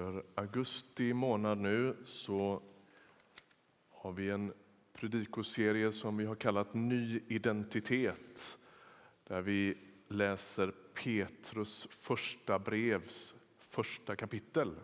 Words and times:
Under 0.00 0.22
augusti 0.34 1.12
månad 1.12 1.58
nu 1.58 1.96
så 2.04 2.62
har 3.90 4.12
vi 4.12 4.30
en 4.30 4.52
predikoserie 4.92 5.92
som 5.92 6.16
vi 6.16 6.24
har 6.24 6.34
kallat 6.34 6.74
Ny 6.74 7.20
identitet 7.28 8.58
där 9.24 9.40
vi 9.40 9.78
läser 10.08 10.72
Petrus 10.94 11.88
första 11.90 12.58
brevs 12.58 13.34
första 13.58 14.16
kapitel. 14.16 14.74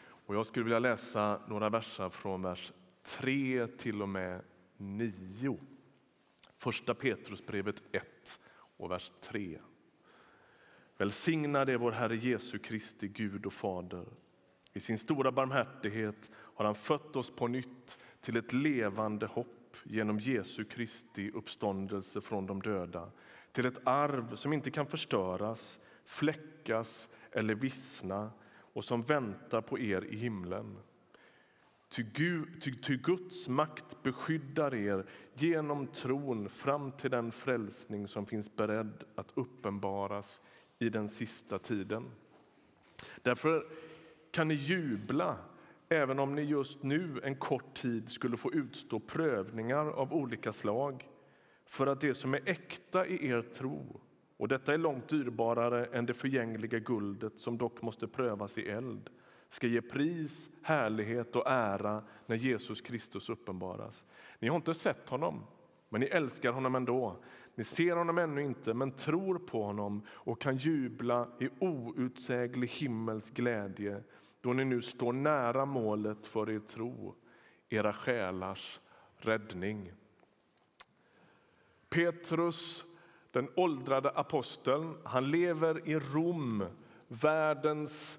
Och 0.00 0.34
jag 0.34 0.46
skulle 0.46 0.64
vilja 0.64 0.78
läsa 0.78 1.40
några 1.48 1.70
verser 1.70 2.08
från 2.08 2.42
vers 2.42 2.72
3 3.02 3.66
till 3.66 4.02
och 4.02 4.08
med 4.08 4.42
9. 4.76 5.58
Första 6.56 6.94
Petrusbrevet 6.94 7.82
1 7.92 8.40
och 8.76 8.90
vers 8.90 9.12
3. 9.20 9.58
Välsignad 10.96 11.68
är 11.68 11.76
vår 11.76 11.92
Herre 11.92 12.16
Jesu 12.16 12.58
Kristi 12.58 13.08
Gud 13.08 13.46
och 13.46 13.52
Fader. 13.52 14.06
I 14.78 14.80
sin 14.80 14.98
stora 14.98 15.32
barmhärtighet 15.32 16.30
har 16.34 16.64
han 16.64 16.74
fött 16.74 17.16
oss 17.16 17.30
på 17.30 17.48
nytt 17.48 17.98
till 18.20 18.36
ett 18.36 18.52
levande 18.52 19.26
hopp 19.26 19.76
genom 19.84 20.18
Jesu 20.18 20.64
Kristi 20.64 21.30
uppståndelse 21.30 22.20
från 22.20 22.46
de 22.46 22.62
döda 22.62 23.10
till 23.52 23.66
ett 23.66 23.80
arv 23.84 24.34
som 24.34 24.52
inte 24.52 24.70
kan 24.70 24.86
förstöras, 24.86 25.80
fläckas 26.04 27.08
eller 27.32 27.54
vissna 27.54 28.30
och 28.72 28.84
som 28.84 29.02
väntar 29.02 29.60
på 29.60 29.78
er 29.78 30.04
i 30.04 30.16
himlen. 30.16 30.78
Ty, 31.88 32.02
Gud, 32.14 32.62
ty, 32.62 32.74
ty 32.74 32.96
Guds 32.96 33.48
makt 33.48 34.02
beskyddar 34.02 34.74
er 34.74 35.06
genom 35.34 35.86
tron 35.86 36.48
fram 36.48 36.92
till 36.92 37.10
den 37.10 37.32
frälsning 37.32 38.08
som 38.08 38.26
finns 38.26 38.56
beredd 38.56 39.04
att 39.14 39.32
uppenbaras 39.34 40.40
i 40.78 40.88
den 40.88 41.08
sista 41.08 41.58
tiden. 41.58 42.10
Därför 43.22 43.66
kan 44.38 44.48
ni 44.48 44.54
jubla 44.54 45.36
även 45.88 46.18
om 46.18 46.34
ni 46.34 46.42
just 46.42 46.82
nu 46.82 47.20
en 47.22 47.36
kort 47.36 47.74
tid 47.74 48.08
skulle 48.08 48.36
få 48.36 48.52
utstå 48.52 49.00
prövningar 49.00 49.86
av 49.86 50.12
olika 50.12 50.52
slag 50.52 51.08
för 51.66 51.86
att 51.86 52.00
det 52.00 52.14
som 52.14 52.34
är 52.34 52.40
äkta 52.44 53.06
i 53.06 53.28
er 53.28 53.42
tro 53.42 54.00
och 54.36 54.48
detta 54.48 54.74
är 54.74 54.78
långt 54.78 55.08
dyrbarare 55.08 55.84
än 55.84 56.06
det 56.06 56.14
förgängliga 56.14 56.78
guldet 56.78 57.40
som 57.40 57.58
dock 57.58 57.82
måste 57.82 58.08
prövas 58.08 58.58
i 58.58 58.68
eld 58.68 59.10
ska 59.48 59.66
ge 59.66 59.82
pris, 59.82 60.50
härlighet 60.62 61.36
och 61.36 61.46
ära 61.46 62.02
när 62.26 62.36
Jesus 62.36 62.80
Kristus 62.80 63.28
uppenbaras. 63.28 64.06
Ni 64.38 64.48
har 64.48 64.56
inte 64.56 64.74
sett 64.74 65.08
honom, 65.08 65.46
men 65.88 66.00
ni 66.00 66.06
älskar 66.06 66.52
honom 66.52 66.74
ändå. 66.74 67.16
Ni 67.54 67.64
ser 67.64 67.96
honom 67.96 68.18
ännu 68.18 68.42
inte, 68.42 68.74
men 68.74 68.90
tror 68.90 69.38
på 69.38 69.62
honom 69.62 70.02
och 70.08 70.40
kan 70.40 70.56
jubla 70.56 71.28
i 71.40 71.48
outsäglig 71.58 72.68
himmels 72.68 73.30
glädje 73.30 74.02
då 74.40 74.52
ni 74.52 74.64
nu 74.64 74.82
står 74.82 75.12
nära 75.12 75.64
målet 75.66 76.26
för 76.26 76.50
er 76.50 76.58
tro, 76.58 77.14
era 77.68 77.92
själars 77.92 78.80
räddning. 79.16 79.92
Petrus, 81.88 82.84
den 83.30 83.48
åldrade 83.56 84.10
aposteln, 84.10 84.96
han 85.04 85.30
lever 85.30 85.88
i 85.88 85.98
Rom, 85.98 86.64
världens 87.08 88.18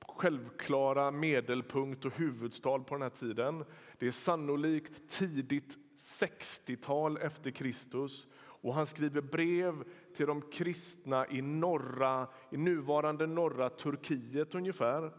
självklara 0.00 1.10
medelpunkt 1.10 2.04
och 2.04 2.18
huvudstad 2.18 2.78
på 2.78 2.94
den 2.94 3.02
här 3.02 3.10
tiden. 3.10 3.64
Det 3.98 4.06
är 4.06 4.10
sannolikt 4.10 5.08
tidigt 5.08 5.78
60-tal 5.98 7.16
efter 7.16 7.50
Kristus 7.50 8.26
och 8.36 8.74
han 8.74 8.86
skriver 8.86 9.20
brev 9.20 9.84
till 10.16 10.26
de 10.26 10.42
kristna 10.42 11.26
i, 11.28 11.42
norra, 11.42 12.26
i 12.50 12.56
nuvarande 12.56 13.26
norra 13.26 13.70
Turkiet 13.70 14.54
ungefär. 14.54 15.12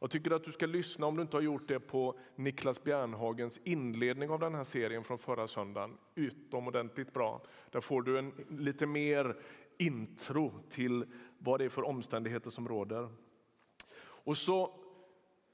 Jag 0.00 0.10
tycker 0.10 0.30
att 0.30 0.44
du 0.44 0.52
ska 0.52 0.66
lyssna 0.66 1.06
om 1.06 1.16
du 1.16 1.22
inte 1.22 1.36
har 1.36 1.42
gjort 1.42 1.68
det 1.68 1.80
på 1.80 2.18
Niklas 2.36 2.84
Bjärnhagens 2.84 3.60
inledning 3.64 4.30
av 4.30 4.40
den 4.40 4.54
här 4.54 4.64
serien 4.64 5.04
från 5.04 5.18
förra 5.18 5.48
söndagen. 5.48 5.98
Utomordentligt 6.14 7.12
bra. 7.12 7.42
Där 7.70 7.80
får 7.80 8.02
du 8.02 8.18
en 8.18 8.32
lite 8.48 8.86
mer 8.86 9.36
intro 9.78 10.52
till 10.70 11.04
vad 11.38 11.60
det 11.60 11.64
är 11.64 11.68
för 11.68 11.82
omständigheter 11.82 12.50
som 12.50 12.68
råder. 12.68 13.08
Och 13.98 14.36
så 14.36 14.80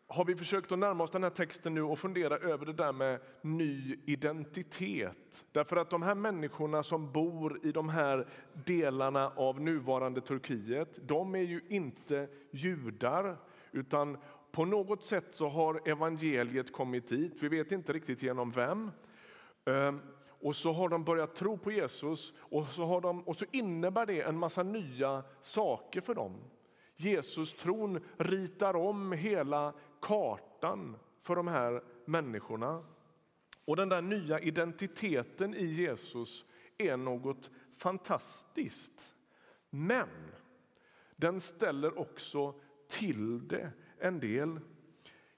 har 0.07 0.25
vi 0.25 0.37
försökt 0.37 0.73
att 0.73 0.79
närma 0.79 1.05
oss 1.05 1.11
den 1.11 1.23
här 1.23 1.31
texten 1.31 1.75
nu 1.75 1.83
och 1.83 1.99
fundera 1.99 2.37
över 2.37 2.67
det 2.67 2.73
där 2.73 2.93
med 2.93 3.21
ny 3.43 3.99
identitet. 4.07 5.45
Därför 5.53 5.77
att 5.77 5.91
de 5.91 6.03
här 6.03 6.15
människorna 6.15 6.83
som 6.83 7.13
bor 7.13 7.67
i 7.67 7.73
de 7.73 7.89
här 7.89 8.29
delarna 8.53 9.33
av 9.37 9.61
nuvarande 9.61 10.21
Turkiet, 10.21 10.99
de 11.09 11.35
är 11.35 11.43
ju 11.43 11.61
inte 11.69 12.29
judar 12.51 13.37
utan 13.73 14.19
på 14.53 14.65
något 14.65 15.05
sätt 15.05 15.35
så 15.35 15.49
har 15.49 15.89
evangeliet 15.89 16.73
kommit 16.73 17.09
dit. 17.09 17.43
Vi 17.43 17.49
vet 17.49 17.73
inte 17.73 17.93
riktigt 17.93 18.23
genom 18.23 18.51
vem. 18.51 18.91
Ehm, 19.65 20.01
och 20.43 20.57
så 20.57 20.73
har 20.73 20.89
de 20.89 21.05
börjat 21.05 21.35
tro 21.35 21.59
på 21.59 21.73
Jesus 21.73 22.33
och 22.39 22.69
så, 22.69 22.85
har 22.85 23.01
de, 23.01 23.23
och 23.23 23.37
så 23.37 23.45
innebär 23.51 24.07
det 24.07 24.23
en 24.23 24.39
massa 24.39 24.63
nya 24.63 25.25
saker 25.41 26.01
för 26.01 26.15
dem. 26.15 26.37
Jesus-tron 26.97 28.01
ritar 28.17 28.77
om 28.77 29.13
hela 29.13 29.73
kartan 30.01 30.97
för 31.21 31.37
de 31.37 31.49
här 31.49 31.83
människorna. 32.05 32.85
Och 33.65 33.77
den 33.77 33.89
där 33.89 34.03
nya 34.03 34.41
identiteten 34.41 35.55
i 35.55 35.65
Jesus 35.65 36.45
är 36.79 36.97
något 36.97 37.51
fantastiskt. 37.77 39.17
Men 39.71 40.09
den 41.17 41.41
ställer 41.41 41.99
också 41.99 42.55
till 42.93 43.49
det 43.49 43.71
en 43.99 44.21
del. 44.21 44.61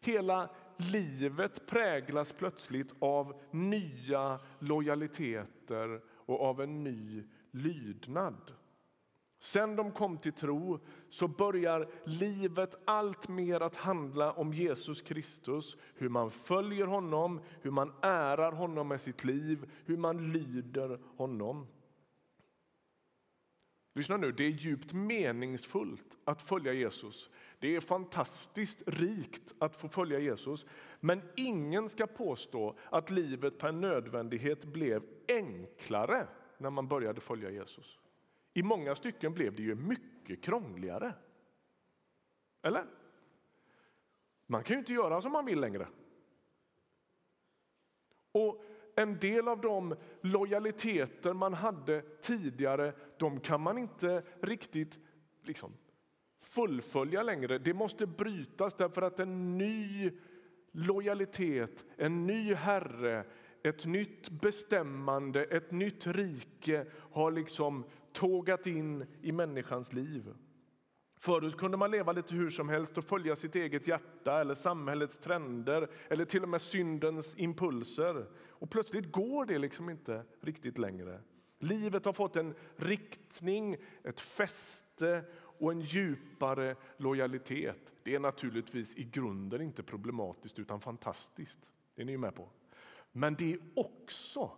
Hela 0.00 0.50
livet 0.76 1.66
präglas 1.66 2.32
plötsligt 2.32 2.94
av 2.98 3.40
nya 3.50 4.40
lojaliteter 4.58 6.00
och 6.06 6.42
av 6.42 6.60
en 6.60 6.84
ny 6.84 7.24
lydnad. 7.50 8.52
Sen 9.38 9.76
de 9.76 9.90
kom 9.90 10.18
till 10.18 10.32
tro 10.32 10.78
så 11.08 11.28
börjar 11.28 11.88
livet 12.04 12.74
allt 12.84 13.28
mer 13.28 13.60
att 13.60 13.76
handla 13.76 14.32
om 14.32 14.52
Jesus 14.52 15.02
Kristus, 15.02 15.76
hur 15.94 16.08
man 16.08 16.30
följer 16.30 16.86
honom, 16.86 17.40
hur 17.62 17.70
man 17.70 17.92
ärar 18.02 18.52
honom 18.52 18.88
med 18.88 19.00
sitt 19.00 19.24
liv, 19.24 19.70
hur 19.84 19.96
man 19.96 20.32
lyder 20.32 20.98
honom. 21.16 21.66
Lyssna 23.96 24.16
nu, 24.16 24.32
det 24.32 24.44
är 24.44 24.50
djupt 24.50 24.92
meningsfullt 24.92 26.18
att 26.24 26.42
följa 26.42 26.72
Jesus. 26.72 27.30
Det 27.58 27.76
är 27.76 27.80
fantastiskt 27.80 28.82
rikt 28.86 29.54
att 29.58 29.76
få 29.76 29.88
följa 29.88 30.18
Jesus. 30.18 30.66
Men 31.00 31.22
ingen 31.36 31.88
ska 31.88 32.06
påstå 32.06 32.76
att 32.90 33.10
livet 33.10 33.58
per 33.58 33.72
nödvändighet 33.72 34.64
blev 34.64 35.02
enklare 35.28 36.26
när 36.58 36.70
man 36.70 36.88
började 36.88 37.20
följa 37.20 37.50
Jesus. 37.50 37.98
I 38.54 38.62
många 38.62 38.94
stycken 38.94 39.34
blev 39.34 39.54
det 39.54 39.62
ju 39.62 39.74
mycket 39.74 40.42
krångligare. 40.42 41.14
Eller? 42.62 42.86
Man 44.46 44.64
kan 44.64 44.74
ju 44.74 44.78
inte 44.78 44.92
göra 44.92 45.20
som 45.22 45.32
man 45.32 45.44
vill 45.44 45.60
längre. 45.60 45.88
Och 48.32 48.64
en 48.96 49.18
del 49.18 49.48
av 49.48 49.60
de 49.60 49.96
lojaliteter 50.20 51.32
man 51.32 51.54
hade 51.54 52.02
tidigare, 52.20 52.92
de 53.18 53.40
kan 53.40 53.60
man 53.60 53.78
inte 53.78 54.22
riktigt 54.40 54.98
liksom, 55.42 55.72
fullfölja 56.40 57.22
längre. 57.22 57.58
Det 57.58 57.74
måste 57.74 58.06
brytas 58.06 58.74
därför 58.74 59.02
att 59.02 59.20
en 59.20 59.58
ny 59.58 60.10
lojalitet, 60.72 61.84
en 61.96 62.26
ny 62.26 62.54
herre, 62.54 63.24
ett 63.62 63.84
nytt 63.84 64.30
bestämmande, 64.30 65.44
ett 65.44 65.70
nytt 65.70 66.06
rike 66.06 66.86
har 67.12 67.30
liksom 67.30 67.84
tågat 68.12 68.66
in 68.66 69.06
i 69.22 69.32
människans 69.32 69.92
liv. 69.92 70.34
Förut 71.24 71.56
kunde 71.56 71.76
man 71.76 71.90
leva 71.90 72.12
lite 72.12 72.34
hur 72.34 72.50
som 72.50 72.68
helst 72.68 72.98
och 72.98 73.04
följa 73.04 73.36
sitt 73.36 73.54
eget 73.54 73.88
hjärta 73.88 74.40
eller 74.40 74.54
samhällets 74.54 75.18
trender 75.18 75.88
eller 76.08 76.24
till 76.24 76.42
och 76.42 76.48
med 76.48 76.62
syndens 76.62 77.34
impulser. 77.38 78.26
Och 78.48 78.70
plötsligt 78.70 79.12
går 79.12 79.46
det 79.46 79.58
liksom 79.58 79.90
inte 79.90 80.24
riktigt 80.40 80.78
längre. 80.78 81.20
Livet 81.58 82.04
har 82.04 82.12
fått 82.12 82.36
en 82.36 82.54
riktning, 82.76 83.76
ett 84.02 84.20
fäste 84.20 85.24
och 85.36 85.72
en 85.72 85.80
djupare 85.80 86.76
lojalitet. 86.96 87.92
Det 88.02 88.14
är 88.14 88.20
naturligtvis 88.20 88.94
i 88.94 89.04
grunden 89.04 89.60
inte 89.60 89.82
problematiskt 89.82 90.58
utan 90.58 90.80
fantastiskt. 90.80 91.70
Det 91.94 92.02
är 92.02 92.06
ni 92.06 92.16
med 92.16 92.34
på. 92.34 92.48
Men 93.12 93.34
det 93.34 93.52
är 93.52 93.60
också 93.74 94.50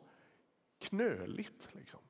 knöligt. 0.78 1.68
Liksom. 1.72 2.00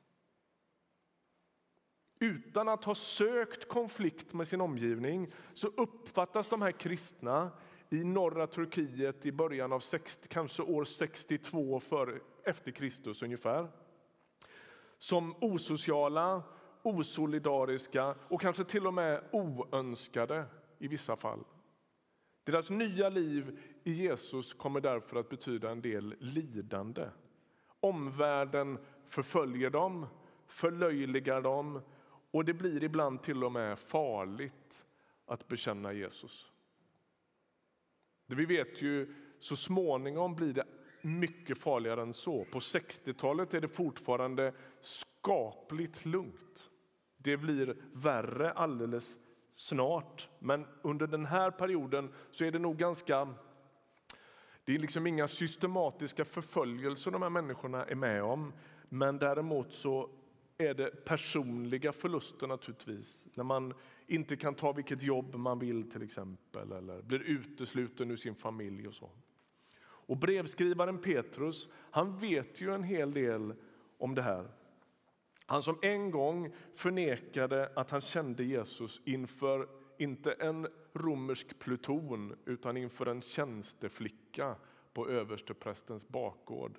Utan 2.18 2.68
att 2.68 2.84
ha 2.84 2.94
sökt 2.94 3.68
konflikt 3.68 4.32
med 4.32 4.48
sin 4.48 4.60
omgivning 4.60 5.32
så 5.54 5.68
uppfattas 5.68 6.46
de 6.46 6.62
här 6.62 6.72
kristna 6.72 7.50
i 7.90 8.04
norra 8.04 8.46
Turkiet 8.46 9.26
i 9.26 9.32
början 9.32 9.72
av 9.72 9.80
60, 9.80 10.28
kanske 10.28 10.62
år 10.62 10.84
62 10.84 11.80
för, 11.80 12.22
efter 12.44 12.70
Kristus 12.72 13.22
ungefär 13.22 13.68
som 14.98 15.34
osociala, 15.40 16.42
osolidariska 16.82 18.14
och 18.28 18.40
kanske 18.40 18.64
till 18.64 18.86
och 18.86 18.94
med 18.94 19.24
oönskade 19.32 20.44
i 20.78 20.88
vissa 20.88 21.16
fall. 21.16 21.44
Deras 22.44 22.70
nya 22.70 23.08
liv 23.08 23.58
i 23.84 23.92
Jesus 23.92 24.54
kommer 24.54 24.80
därför 24.80 25.20
att 25.20 25.28
betyda 25.28 25.70
en 25.70 25.82
del 25.82 26.14
lidande. 26.18 27.08
Omvärlden 27.80 28.78
förföljer 29.06 29.70
dem, 29.70 30.06
förlöjligar 30.46 31.40
dem 31.40 31.80
och 32.36 32.44
det 32.44 32.54
blir 32.54 32.84
ibland 32.84 33.22
till 33.22 33.44
och 33.44 33.52
med 33.52 33.78
farligt 33.78 34.84
att 35.26 35.48
bekänna 35.48 35.92
Jesus. 35.92 36.52
Vi 38.26 38.44
vet 38.44 38.82
ju 38.82 39.14
så 39.38 39.56
småningom 39.56 40.34
blir 40.34 40.52
det 40.52 40.64
mycket 41.02 41.58
farligare 41.58 42.02
än 42.02 42.12
så. 42.12 42.44
På 42.44 42.58
60-talet 42.58 43.54
är 43.54 43.60
det 43.60 43.68
fortfarande 43.68 44.52
skapligt 44.80 46.06
lugnt. 46.06 46.70
Det 47.16 47.36
blir 47.36 47.76
värre 47.92 48.52
alldeles 48.52 49.18
snart, 49.54 50.28
men 50.38 50.66
under 50.82 51.06
den 51.06 51.26
här 51.26 51.50
perioden 51.50 52.14
så 52.30 52.44
är 52.44 52.50
det 52.50 52.58
nog 52.58 52.76
ganska 52.76 53.34
det 54.64 54.74
är 54.74 54.78
liksom 54.78 55.06
inga 55.06 55.28
systematiska 55.28 56.24
förföljelser 56.24 57.10
de 57.10 57.22
här 57.22 57.30
människorna 57.30 57.84
är 57.84 57.94
med 57.94 58.22
om. 58.22 58.52
Men 58.88 59.18
däremot 59.18 59.72
så 59.72 60.10
är 60.58 60.74
det 60.74 61.04
personliga 61.04 61.92
förluster 61.92 62.46
naturligtvis. 62.46 63.26
När 63.34 63.44
man 63.44 63.74
inte 64.06 64.36
kan 64.36 64.54
ta 64.54 64.72
vilket 64.72 65.02
jobb 65.02 65.34
man 65.34 65.58
vill 65.58 65.90
till 65.90 66.02
exempel 66.02 66.72
eller 66.72 67.02
blir 67.02 67.20
utesluten 67.20 68.10
ur 68.10 68.16
sin 68.16 68.34
familj 68.34 68.88
och 68.88 68.94
så. 68.94 69.10
Och 69.80 70.16
brevskrivaren 70.16 70.98
Petrus, 70.98 71.68
han 71.72 72.18
vet 72.18 72.60
ju 72.60 72.74
en 72.74 72.82
hel 72.82 73.12
del 73.12 73.54
om 73.98 74.14
det 74.14 74.22
här. 74.22 74.48
Han 75.46 75.62
som 75.62 75.78
en 75.82 76.10
gång 76.10 76.54
förnekade 76.72 77.72
att 77.76 77.90
han 77.90 78.00
kände 78.00 78.44
Jesus 78.44 79.00
inför 79.04 79.68
inte 79.98 80.32
en 80.32 80.68
romersk 80.94 81.58
pluton 81.58 82.36
utan 82.44 82.76
inför 82.76 83.06
en 83.06 83.20
tjänsteflicka 83.20 84.56
på 84.92 85.08
översteprästens 85.08 86.08
bakgård. 86.08 86.78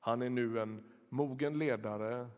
Han 0.00 0.22
är 0.22 0.30
nu 0.30 0.60
en 0.60 0.84
mogen 1.08 1.58
ledare, 1.58 2.28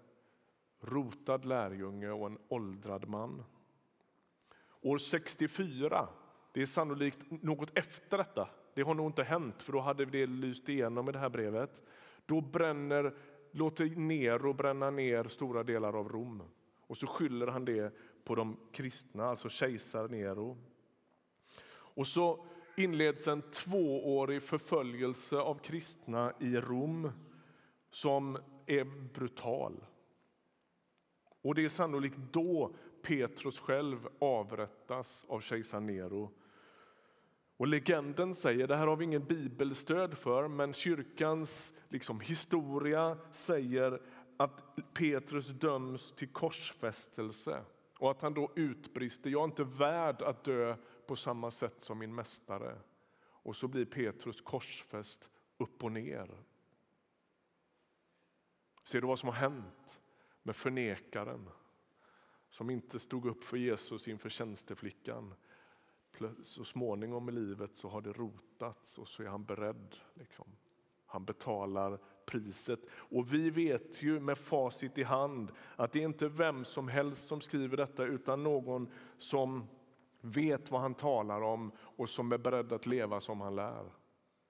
rotad 0.87 1.45
lärjunge 1.45 2.11
och 2.11 2.27
en 2.27 2.39
åldrad 2.49 3.09
man. 3.09 3.45
År 4.81 4.99
64, 4.99 6.09
det 6.53 6.63
är 6.63 6.67
sannolikt 6.67 7.19
något 7.43 7.79
efter 7.79 8.19
detta, 8.19 8.49
det 8.75 8.83
har 8.83 8.95
nog 8.95 9.07
inte 9.07 9.23
hänt 9.23 9.63
för 9.63 9.73
då 9.73 9.81
hade 9.81 10.05
det 10.05 10.27
lyst 10.27 10.69
igenom 10.69 11.09
i 11.09 11.13
det 11.13 11.19
här 11.19 11.29
brevet. 11.29 11.83
Då 12.27 12.41
bränner, 12.41 13.15
låter 13.51 13.97
Nero 13.97 14.53
bränna 14.53 14.91
ner 14.91 15.25
stora 15.25 15.63
delar 15.63 15.99
av 15.99 16.09
Rom 16.09 16.43
och 16.81 16.97
så 16.97 17.07
skyller 17.07 17.47
han 17.47 17.65
det 17.65 17.95
på 18.25 18.35
de 18.35 18.57
kristna, 18.73 19.25
alltså 19.25 19.49
kejsar 19.49 20.09
Nero. 20.09 20.57
Och 21.69 22.07
så 22.07 22.47
inleds 22.77 23.29
en 23.29 23.43
tvåårig 23.43 24.43
förföljelse 24.43 25.37
av 25.37 25.55
kristna 25.55 26.33
i 26.41 26.57
Rom 26.57 27.11
som 27.91 28.39
är 28.67 28.85
brutal. 29.15 29.85
Och 31.47 31.55
Det 31.55 31.65
är 31.65 31.69
sannolikt 31.69 32.19
då 32.33 32.75
Petrus 33.03 33.61
själv 33.61 34.09
avrättas 34.19 35.25
av 35.29 35.41
kejsar 35.41 35.81
Nero. 35.81 36.33
Och 37.57 37.67
Legenden 37.67 38.35
säger, 38.35 38.67
det 38.67 38.77
här 38.77 38.87
har 38.87 38.97
vi 38.97 39.05
ingen 39.05 39.25
bibelstöd 39.25 40.19
för, 40.19 40.49
men 40.49 40.73
kyrkans 40.73 41.73
liksom, 41.89 42.21
historia 42.21 43.19
säger 43.33 44.03
att 44.37 44.77
Petrus 44.95 45.49
döms 45.49 46.13
till 46.13 46.29
korsfästelse 46.29 47.65
och 47.99 48.11
att 48.11 48.23
han 48.23 48.35
då 48.35 48.53
utbrister, 48.57 49.31
jag 49.31 49.41
är 49.41 49.45
inte 49.45 49.65
värd 49.65 50.23
att 50.23 50.45
dö 50.45 50.77
på 51.07 51.17
samma 51.17 51.51
sätt 51.51 51.81
som 51.81 51.99
min 51.99 52.15
mästare. 52.15 52.79
Och 53.23 53.57
så 53.57 53.69
blir 53.69 53.85
Petrus 53.85 54.41
korsfäst 54.41 55.31
upp 55.59 55.85
och 55.85 55.93
ner. 55.93 56.31
Ser 58.85 59.01
du 59.01 59.07
vad 59.07 59.19
som 59.19 59.29
har 59.29 59.37
hänt 59.37 60.01
med 60.47 60.57
förnekaren 60.57 61.49
som 62.49 62.71
inte 62.71 62.99
stod 62.99 63.27
upp 63.27 63.45
för 63.45 63.57
Jesus 63.57 64.09
inför 64.09 64.29
tjänsteflickan? 64.29 65.35
Så 66.43 66.65
småningom 66.65 67.29
i 67.29 67.33
livet 67.33 67.77
så 67.77 67.89
har 67.89 68.01
det 68.01 68.13
rotats 68.13 68.99
och 68.99 69.09
så 69.09 69.23
är 69.23 69.27
han 69.27 69.45
beredd. 69.45 69.97
Liksom. 70.15 70.47
Han 71.07 71.25
betalar 71.25 71.99
priset. 72.27 72.81
Och 72.91 73.33
vi 73.33 73.51
vet 73.51 74.03
ju 74.03 74.21
med 74.21 74.39
facit 74.39 74.99
i 74.99 75.03
hand 75.03 75.53
att 75.77 75.93
det 75.93 76.01
är 76.01 76.05
inte 76.05 76.29
vem 76.29 76.65
som 76.65 76.89
helst 76.89 77.27
som 77.27 77.41
skriver 77.41 77.77
detta 77.77 78.05
utan 78.05 78.43
någon 78.43 78.89
som 79.19 79.67
vet 80.21 80.71
vad 80.71 80.81
han 80.81 80.95
talar 80.95 81.41
om 81.41 81.73
och 81.79 82.09
som 82.09 82.33
är 82.33 82.39
beredd 82.39 82.73
att 82.73 82.87
leva 82.87 83.21
som 83.21 83.41
han 83.41 83.57
lär. 83.57 83.93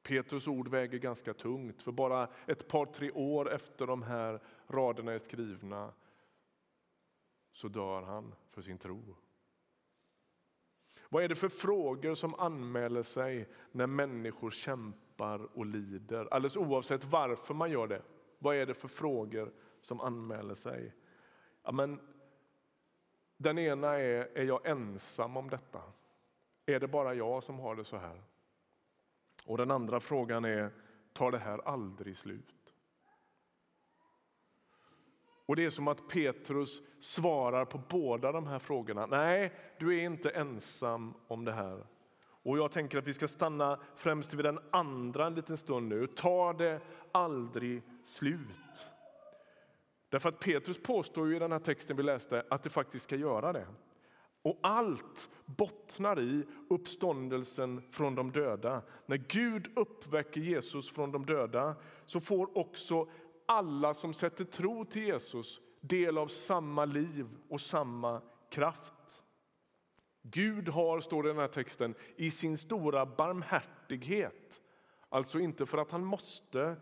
Petrus 0.06 0.48
ord 0.48 0.68
väger 0.68 0.98
ganska 0.98 1.34
tungt, 1.34 1.82
för 1.82 1.92
bara 1.92 2.28
ett 2.46 2.68
par 2.68 2.86
tre 2.86 3.10
år 3.10 3.52
efter 3.52 3.86
de 3.86 4.02
här 4.02 4.40
raderna 4.66 5.12
är 5.12 5.18
skrivna 5.18 5.92
så 7.52 7.68
dör 7.68 8.02
han 8.02 8.34
för 8.50 8.62
sin 8.62 8.78
tro. 8.78 9.16
Vad 11.08 11.24
är 11.24 11.28
det 11.28 11.34
för 11.34 11.48
frågor 11.48 12.14
som 12.14 12.34
anmäler 12.34 13.02
sig 13.02 13.48
när 13.72 13.86
människor 13.86 14.50
kämpar 14.50 15.58
och 15.58 15.66
lider? 15.66 16.28
Alldeles 16.30 16.56
oavsett 16.56 17.04
varför 17.04 17.54
man 17.54 17.70
gör 17.70 17.86
det. 17.86 18.02
Vad 18.38 18.56
är 18.56 18.66
det 18.66 18.74
för 18.74 18.88
frågor 18.88 19.52
som 19.80 20.00
anmäler 20.00 20.54
sig? 20.54 20.94
Ja, 21.62 21.72
men 21.72 22.00
den 23.36 23.58
ena 23.58 23.98
är, 23.98 24.38
är 24.38 24.44
jag 24.44 24.66
ensam 24.66 25.36
om 25.36 25.50
detta? 25.50 25.82
Är 26.66 26.80
det 26.80 26.88
bara 26.88 27.14
jag 27.14 27.42
som 27.42 27.58
har 27.58 27.74
det 27.74 27.84
så 27.84 27.96
här? 27.96 28.22
Och 29.46 29.58
den 29.58 29.70
andra 29.70 30.00
frågan 30.00 30.44
är, 30.44 30.70
tar 31.12 31.30
det 31.30 31.38
här 31.38 31.68
aldrig 31.68 32.16
slut? 32.16 32.74
Och 35.46 35.56
Det 35.56 35.64
är 35.64 35.70
som 35.70 35.88
att 35.88 36.08
Petrus 36.08 36.82
svarar 37.00 37.64
på 37.64 37.80
båda 37.88 38.32
de 38.32 38.46
här 38.46 38.58
frågorna. 38.58 39.06
Nej, 39.06 39.52
du 39.78 39.98
är 39.98 40.04
inte 40.04 40.30
ensam 40.30 41.14
om 41.28 41.44
det 41.44 41.52
här. 41.52 41.86
Och 42.18 42.58
Jag 42.58 42.70
tänker 42.70 42.98
att 42.98 43.06
vi 43.06 43.14
ska 43.14 43.28
stanna 43.28 43.80
främst 43.96 44.34
vid 44.34 44.44
den 44.44 44.58
andra 44.70 45.26
en 45.26 45.34
liten 45.34 45.56
stund 45.56 45.88
nu. 45.88 46.06
Tar 46.06 46.54
det 46.54 46.80
aldrig 47.12 47.82
slut? 48.04 48.86
Därför 50.08 50.28
att 50.28 50.40
Petrus 50.40 50.82
påstår 50.82 51.28
ju 51.28 51.36
i 51.36 51.38
den 51.38 51.52
här 51.52 51.58
texten 51.58 51.96
vi 51.96 52.02
läste 52.02 52.44
att 52.50 52.62
det 52.62 52.70
faktiskt 52.70 53.04
ska 53.04 53.16
göra 53.16 53.52
det. 53.52 53.66
Och 54.46 54.58
allt 54.62 55.30
bottnar 55.44 56.20
i 56.20 56.44
uppståndelsen 56.68 57.82
från 57.90 58.14
de 58.14 58.32
döda. 58.32 58.82
När 59.06 59.16
Gud 59.16 59.78
uppväcker 59.78 60.40
Jesus 60.40 60.90
från 60.90 61.12
de 61.12 61.26
döda 61.26 61.76
så 62.04 62.20
får 62.20 62.58
också 62.58 63.08
alla 63.46 63.94
som 63.94 64.14
sätter 64.14 64.44
tro 64.44 64.84
till 64.84 65.02
Jesus 65.02 65.60
del 65.80 66.18
av 66.18 66.26
samma 66.26 66.84
liv 66.84 67.26
och 67.48 67.60
samma 67.60 68.22
kraft. 68.50 69.22
Gud 70.22 70.68
har, 70.68 71.00
står 71.00 71.22
det 71.22 71.28
i 71.28 71.32
den 71.32 71.40
här 71.40 71.48
texten, 71.48 71.94
i 72.16 72.30
sin 72.30 72.58
stora 72.58 73.06
barmhärtighet, 73.06 74.60
alltså 75.08 75.38
inte 75.38 75.66
för 75.66 75.78
att 75.78 75.90
han 75.90 76.04
måste, 76.04 76.76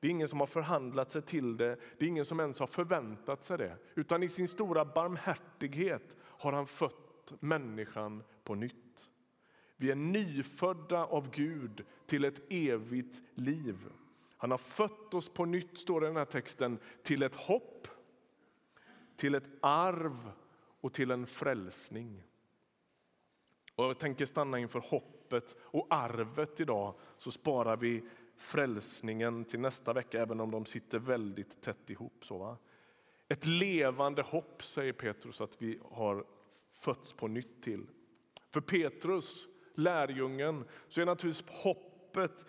det 0.00 0.06
är 0.06 0.10
ingen 0.10 0.28
som 0.28 0.40
har 0.40 0.46
förhandlat 0.46 1.10
sig 1.10 1.22
till 1.22 1.56
det, 1.56 1.76
det 1.98 2.04
är 2.04 2.08
ingen 2.08 2.24
som 2.24 2.40
ens 2.40 2.60
har 2.60 2.66
förväntat 2.66 3.44
sig 3.44 3.58
det, 3.58 3.76
utan 3.94 4.22
i 4.22 4.28
sin 4.28 4.48
stora 4.48 4.84
barmhärtighet 4.84 6.16
har 6.20 6.52
han 6.52 6.66
fött 6.66 6.99
människan 7.40 8.22
på 8.44 8.54
nytt. 8.54 9.10
Vi 9.76 9.90
är 9.90 9.94
nyfödda 9.94 11.04
av 11.04 11.30
Gud 11.30 11.84
till 12.06 12.24
ett 12.24 12.52
evigt 12.52 13.22
liv. 13.34 13.76
Han 14.36 14.50
har 14.50 14.58
fött 14.58 15.14
oss 15.14 15.28
på 15.28 15.44
nytt, 15.44 15.78
står 15.78 16.00
det 16.00 16.06
i 16.06 16.08
den 16.08 16.16
här 16.16 16.24
texten, 16.24 16.78
till 17.02 17.22
ett 17.22 17.34
hopp, 17.34 17.88
till 19.16 19.34
ett 19.34 19.50
arv 19.60 20.32
och 20.80 20.92
till 20.92 21.10
en 21.10 21.26
frälsning. 21.26 22.22
Och 23.74 23.84
jag 23.84 23.98
tänker 23.98 24.26
stanna 24.26 24.58
inför 24.58 24.80
hoppet 24.80 25.56
och 25.60 25.86
arvet 25.90 26.60
idag, 26.60 26.94
så 27.18 27.30
sparar 27.30 27.76
vi 27.76 28.04
frälsningen 28.36 29.44
till 29.44 29.60
nästa 29.60 29.92
vecka, 29.92 30.22
även 30.22 30.40
om 30.40 30.50
de 30.50 30.64
sitter 30.64 30.98
väldigt 30.98 31.62
tätt 31.62 31.90
ihop. 31.90 32.24
Så 32.24 32.38
va? 32.38 32.56
Ett 33.28 33.46
levande 33.46 34.22
hopp, 34.22 34.64
säger 34.64 34.92
Petrus, 34.92 35.40
att 35.40 35.62
vi 35.62 35.78
har 35.90 36.24
fötts 36.80 37.12
på 37.12 37.28
nytt 37.28 37.62
till. 37.62 37.86
För 38.50 38.60
Petrus, 38.60 39.48
lärjungen, 39.74 40.64
så 40.88 41.00
är 41.00 41.06
naturligtvis 41.06 41.48
hoppet 41.62 42.46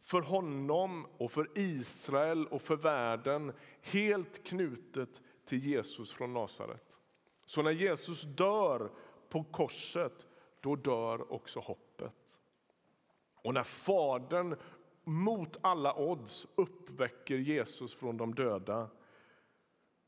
för 0.00 0.20
honom 0.20 1.06
och 1.16 1.30
för 1.30 1.48
Israel 1.54 2.46
och 2.46 2.62
för 2.62 2.76
världen 2.76 3.52
helt 3.80 4.44
knutet 4.44 5.22
till 5.44 5.58
Jesus 5.58 6.12
från 6.12 6.32
Nasaret. 6.32 6.98
Så 7.44 7.62
när 7.62 7.70
Jesus 7.70 8.22
dör 8.22 8.90
på 9.28 9.44
korset, 9.44 10.26
då 10.60 10.76
dör 10.76 11.32
också 11.32 11.60
hoppet. 11.60 12.36
Och 13.34 13.54
när 13.54 13.64
Fadern 13.64 14.56
mot 15.04 15.56
alla 15.60 15.94
odds 15.94 16.46
uppväcker 16.54 17.36
Jesus 17.36 17.94
från 17.94 18.16
de 18.16 18.34
döda 18.34 18.90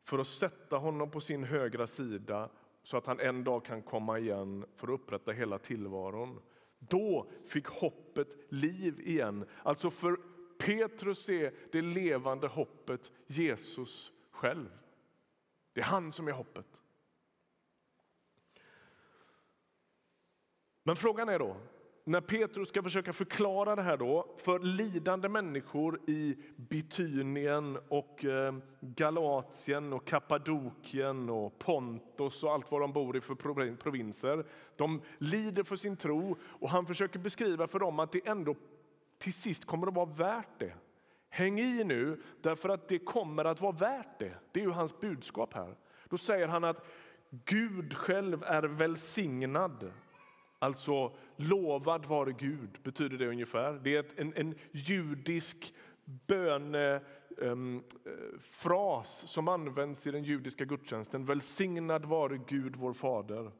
för 0.01 0.19
att 0.19 0.27
sätta 0.27 0.77
honom 0.77 1.11
på 1.11 1.21
sin 1.21 1.45
högra 1.45 1.87
sida 1.87 2.51
så 2.85 2.97
att 2.97 3.07
han 3.07 3.21
en 3.21 3.45
dag 3.45 3.65
kan 3.65 3.83
komma 3.83 4.19
igen 4.19 4.65
för 4.75 4.87
att 4.87 5.01
upprätta 5.01 5.33
hela 5.33 5.59
tillvaron. 5.59 6.41
Då 6.79 7.31
fick 7.47 7.67
hoppet 7.67 8.37
liv 8.49 9.01
igen. 9.01 9.49
Alltså 9.63 9.91
för 9.91 10.17
Petrus 10.59 11.29
är 11.29 11.55
det 11.73 11.83
levande 11.83 12.47
hoppet 12.47 13.13
Jesus 13.27 14.13
själv. 14.31 14.79
Det 15.73 15.81
är 15.81 15.85
han 15.85 16.13
som 16.13 16.29
är 16.29 16.33
hoppet. 16.33 16.81
Men 20.83 20.97
frågan 20.97 21.29
är 21.29 21.39
då, 21.39 21.57
när 22.07 22.21
Petrus 22.21 22.69
ska 22.69 22.83
försöka 22.83 23.13
förklara 23.13 23.77
det 23.77 23.83
här 23.83 23.97
då 23.97 24.35
för 24.39 24.59
lidande 24.59 25.29
människor 25.29 26.01
i 26.07 26.37
Bitynien 26.57 27.79
och 27.89 28.25
eh, 28.25 28.55
Galatien 28.81 29.93
och 29.93 30.07
Kappadokien 30.07 31.31
och 31.31 31.59
Pontos 31.59 32.45
och 32.45 32.53
allt 32.53 32.71
vad 32.71 32.81
de 32.81 32.93
bor 32.93 33.17
i 33.17 33.21
för 33.21 33.35
provinser. 33.77 34.47
De 34.77 35.03
lider 35.19 35.63
för 35.63 35.77
sin 35.77 35.97
tro 35.97 36.37
och 36.43 36.71
han 36.71 36.87
försöker 36.87 37.19
beskriva 37.19 37.67
för 37.67 37.79
dem 37.79 37.99
att 37.99 38.13
det 38.13 38.29
ändå 38.29 38.55
till 39.19 39.35
sist 39.35 39.65
kommer 39.65 39.87
att 39.87 39.95
vara 39.95 40.07
värt 40.07 40.59
det. 40.59 40.75
Häng 41.29 41.61
i 41.61 41.85
nu, 41.85 42.23
därför 42.43 42.69
att 42.69 42.89
det 42.89 42.99
kommer 42.99 43.45
att 43.45 43.61
vara 43.61 43.73
värt 43.73 44.19
det. 44.19 44.35
Det 44.53 44.61
är 44.61 44.65
ju 44.65 44.71
hans 44.71 45.01
budskap 45.01 45.55
här. 45.55 45.77
Då 46.09 46.19
säger 46.19 46.49
han 46.49 46.65
att 46.65 46.87
Gud 47.31 47.95
själv 47.95 48.43
är 48.43 48.63
välsignad 48.63 49.93
Alltså 50.65 51.13
lovad 51.37 52.07
vare 52.07 52.33
Gud, 52.33 52.79
betyder 52.83 53.19
det 53.19 53.29
ungefär. 53.29 53.73
Det 53.73 53.97
är 53.97 54.07
en, 54.17 54.33
en 54.37 54.55
judisk 54.73 55.75
bönefras 56.05 57.03
ehm, 57.43 57.83
eh, 58.65 58.73
um, 58.73 59.05
som 59.05 59.49
används 59.49 60.07
i 60.07 60.11
den 60.11 60.23
judiska 60.23 60.65
gudstjänsten. 60.65 61.25
Välsignad 61.25 62.05
vare 62.05 62.41
Gud, 62.47 62.77
vår 62.77 62.93
fader. 62.93 63.51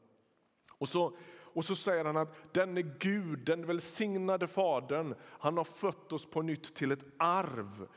Och 0.77 0.89
så, 0.89 1.17
och 1.41 1.65
så 1.65 1.75
säger 1.75 2.05
han 2.05 2.17
att 2.17 2.53
denne 2.53 2.81
Gud, 2.81 3.39
den 3.39 3.65
välsignade 3.65 4.47
Fadern, 4.47 5.15
han 5.21 5.57
har 5.57 5.63
fött 5.63 6.11
oss 6.11 6.29
på 6.29 6.41
nytt 6.41 6.75
till 6.75 6.91
ett 6.91 7.05
arv. 7.17 7.87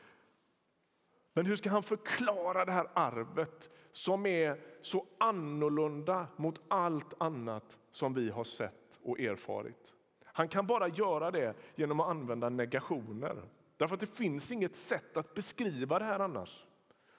Men 1.33 1.47
hur 1.47 1.57
ska 1.57 1.71
han 1.71 1.83
förklara 1.83 2.65
det 2.65 2.73
här 2.73 2.87
arvet 2.95 3.71
som 3.93 4.27
är 4.27 4.61
så 4.81 5.07
annorlunda 5.19 6.27
mot 6.37 6.61
allt 6.69 7.23
annat 7.23 7.79
som 7.91 8.15
vi 8.15 8.31
har 8.31 8.45
sett 8.45 8.88
och 9.09 9.21
erfarit. 9.21 9.95
Han 10.25 10.49
kan 10.49 10.67
bara 10.67 10.88
göra 10.88 11.31
det 11.31 11.57
genom 11.75 12.00
att 12.00 12.09
använda 12.09 12.49
negationer. 12.49 13.43
Därför 13.77 13.95
att 13.95 14.00
det 14.00 14.07
finns 14.07 14.53
inget 14.53 14.77
sätt 14.77 15.17
att 15.17 15.35
beskriva 15.35 15.99
det 15.99 16.05
här 16.05 16.21
annars. 16.21 16.67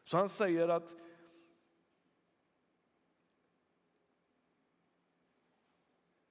Så 0.04 0.18
han 0.18 0.30
säger 0.30 0.70
att 0.70 0.96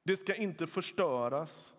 det 0.02 0.16
ska 0.16 0.34
inte 0.34 0.66
förstöras, 0.66 1.74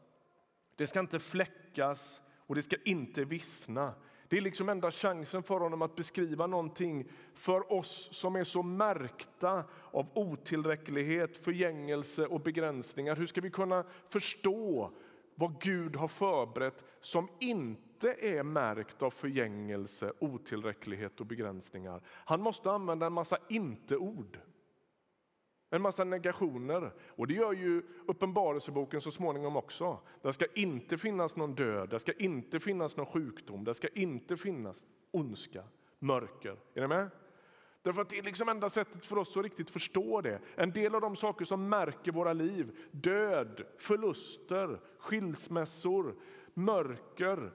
det 0.76 0.88
ska 0.88 1.00
inte 1.00 1.20
fläckas 1.20 2.22
och 2.28 2.56
det 2.56 2.62
ska 2.62 2.76
inte 2.86 3.24
vissna. 3.24 3.94
Det 4.30 4.38
är 4.38 4.42
liksom 4.42 4.70
enda 4.70 4.92
chansen 4.92 5.44
för 5.44 5.60
honom 5.60 5.82
att 5.82 5.96
beskriva 5.96 6.48
någonting 6.48 7.12
för 7.34 7.74
oss 7.74 8.10
som 8.12 8.36
är 8.36 8.44
så 8.44 8.64
märkta 8.64 9.64
av 9.92 10.10
otillräcklighet, 10.14 11.38
förgängelse 11.38 12.26
och 12.26 12.42
begränsningar. 12.42 13.16
Hur 13.16 13.28
ska 13.28 13.42
vi 13.42 13.50
kunna 13.50 13.84
förstå 14.10 14.92
vad 15.36 15.62
Gud 15.62 15.96
har 15.96 16.08
förberett 16.08 16.84
som 17.00 17.28
inte 17.40 18.14
är 18.14 18.44
märkt 18.44 19.02
av 19.02 19.12
förgängelse, 19.12 20.14
otillräcklighet 20.20 21.20
och 21.20 21.26
begränsningar? 21.26 22.02
Han 22.08 22.42
måste 22.42 22.72
använda 22.72 23.06
en 23.06 23.14
massa 23.14 23.38
inte-ord. 23.50 24.40
En 25.70 25.82
massa 25.82 26.04
negationer. 26.04 26.92
Och 27.08 27.28
det 27.28 27.34
gör 27.34 27.54
ju 27.54 27.84
Uppenbarelseboken 28.08 29.02
så 29.02 29.12
småningom 29.12 29.58
också. 29.58 30.00
Det 30.22 30.34
ska 30.34 30.46
inte 30.56 30.98
finnas 30.98 31.36
någon 31.36 31.56
död, 31.56 31.90
det 31.90 32.00
ska 32.00 32.12
inte 32.14 32.60
finnas 32.60 32.98
någon 32.98 33.06
sjukdom, 33.06 33.64
det 33.64 33.74
ska 33.74 33.88
inte 33.88 34.38
finnas 34.38 34.86
ondska, 35.12 35.64
mörker. 36.00 36.58
Är 36.74 36.82
ni 36.82 36.88
med? 36.88 37.10
Därför 37.82 38.02
att 38.02 38.10
det 38.10 38.18
är 38.18 38.24
liksom 38.24 38.50
enda 38.50 38.70
sättet 38.70 39.06
för 39.06 39.18
oss 39.18 39.38
att 39.38 39.44
riktigt 39.44 39.70
förstå 39.70 40.22
det. 40.22 40.40
En 40.56 40.72
del 40.72 40.96
av 40.96 41.02
de 41.02 41.16
saker 41.16 41.46
som 41.46 41.70
märker 41.70 42.12
våra 42.12 42.34
liv, 42.34 42.78
död, 42.92 43.64
förluster, 43.78 44.80
skilsmässor, 45.00 46.16
mörker, 46.54 47.54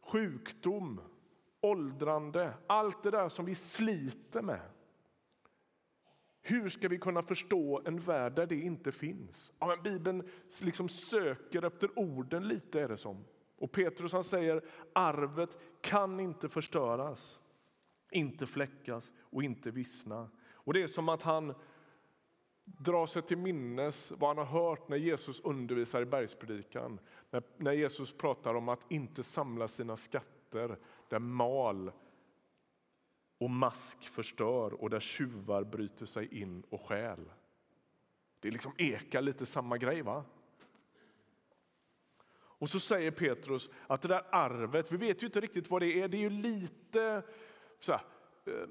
sjukdom, 0.00 1.00
åldrande, 1.60 2.54
allt 2.66 3.02
det 3.02 3.10
där 3.10 3.28
som 3.28 3.44
vi 3.44 3.54
sliter 3.54 4.42
med 4.42 4.60
hur 6.42 6.68
ska 6.68 6.88
vi 6.88 6.98
kunna 6.98 7.22
förstå 7.22 7.82
en 7.84 8.00
värld 8.00 8.32
där 8.32 8.46
det 8.46 8.60
inte 8.60 8.92
finns? 8.92 9.52
Ja, 9.58 9.66
men 9.66 9.82
Bibeln 9.82 10.28
liksom 10.62 10.88
söker 10.88 11.64
efter 11.64 11.98
orden 11.98 12.48
lite 12.48 12.80
är 12.80 12.88
det 12.88 12.96
som. 12.96 13.24
Och 13.58 13.72
Petrus 13.72 14.12
han 14.12 14.24
säger 14.24 14.64
arvet 14.92 15.58
kan 15.80 16.20
inte 16.20 16.48
förstöras, 16.48 17.38
inte 18.10 18.46
fläckas 18.46 19.12
och 19.20 19.42
inte 19.42 19.70
vissna. 19.70 20.30
Och 20.52 20.72
det 20.72 20.82
är 20.82 20.86
som 20.86 21.08
att 21.08 21.22
han 21.22 21.54
drar 22.64 23.06
sig 23.06 23.22
till 23.22 23.38
minnes 23.38 24.12
vad 24.16 24.36
han 24.36 24.46
har 24.46 24.62
hört 24.62 24.88
när 24.88 24.96
Jesus 24.96 25.40
undervisar 25.40 26.02
i 26.02 26.04
bergspredikan. 26.04 27.00
När, 27.30 27.42
när 27.56 27.72
Jesus 27.72 28.12
pratar 28.12 28.54
om 28.54 28.68
att 28.68 28.86
inte 28.88 29.22
samla 29.22 29.68
sina 29.68 29.96
skatter 29.96 30.78
där 31.08 31.18
mal 31.18 31.92
och 33.38 33.50
mask 33.50 34.08
förstör 34.08 34.74
och 34.74 34.90
där 34.90 35.00
tjuvar 35.00 35.64
bryter 35.64 36.06
sig 36.06 36.40
in 36.40 36.62
och 36.70 36.82
stjäl. 36.82 37.30
Det 38.40 38.50
liksom 38.50 38.72
ekar 38.78 39.22
lite 39.22 39.46
samma 39.46 39.78
grej. 39.78 40.02
va? 40.02 40.24
Och 42.58 42.70
så 42.70 42.80
säger 42.80 43.10
Petrus 43.10 43.70
att 43.86 44.02
det 44.02 44.08
där 44.08 44.22
arvet, 44.30 44.92
vi 44.92 44.96
vet 44.96 45.22
ju 45.22 45.26
inte 45.26 45.40
riktigt 45.40 45.70
vad 45.70 45.82
det 45.82 46.00
är. 46.02 46.08
Det 46.08 46.16
är 46.16 46.20
ju 46.20 46.30
lite 46.30 47.22
så 47.78 47.92
här, 47.92 48.02
eh, 48.44 48.68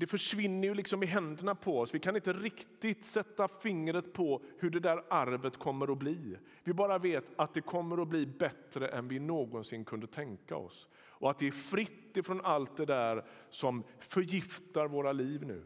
det, 0.00 0.06
försvinner 0.06 0.68
ju 0.68 0.74
liksom 0.74 1.02
i 1.02 1.06
händerna 1.06 1.54
på 1.54 1.80
oss. 1.80 1.94
Vi 1.94 1.98
kan 1.98 2.16
inte 2.16 2.32
riktigt 2.32 3.04
sätta 3.04 3.48
fingret 3.48 4.12
på 4.12 4.42
hur 4.58 4.70
det 4.70 4.80
där 4.80 5.04
arvet 5.10 5.56
kommer 5.56 5.92
att 5.92 5.98
bli. 5.98 6.36
Vi 6.64 6.72
bara 6.72 6.98
vet 6.98 7.24
att 7.36 7.54
det 7.54 7.60
kommer 7.60 8.02
att 8.02 8.08
bli 8.08 8.26
bättre 8.26 8.88
än 8.88 9.08
vi 9.08 9.18
någonsin 9.18 9.84
kunde 9.84 10.06
tänka 10.06 10.56
oss 10.56 10.88
och 10.96 11.30
att 11.30 11.38
det 11.38 11.46
är 11.46 11.50
fritt 11.50 12.16
ifrån 12.16 12.40
allt 12.40 12.76
det 12.76 12.86
där 12.86 13.24
som 13.48 13.84
förgiftar 13.98 14.88
våra 14.88 15.12
liv 15.12 15.46
nu. 15.46 15.64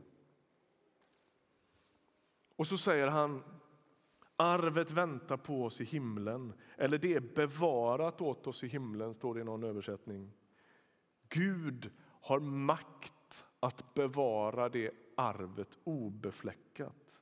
Och 2.56 2.66
så 2.66 2.78
säger 2.78 3.06
han 3.06 3.42
Arvet 4.36 4.90
väntar 4.90 5.36
på 5.36 5.64
oss 5.64 5.80
i 5.80 5.84
himlen, 5.84 6.52
eller 6.76 6.98
det 6.98 7.14
är 7.14 7.20
bevarat 7.20 8.20
åt 8.20 8.46
oss 8.46 8.64
i 8.64 8.68
himlen, 8.68 9.14
står 9.14 9.34
det 9.34 9.40
i 9.40 9.44
någon 9.44 9.64
översättning. 9.64 10.32
Gud 11.28 11.90
har 12.20 12.40
makt 12.40 13.13
att 13.64 13.94
bevara 13.94 14.68
det 14.68 14.90
arvet 15.14 15.78
obefläckat. 15.84 17.20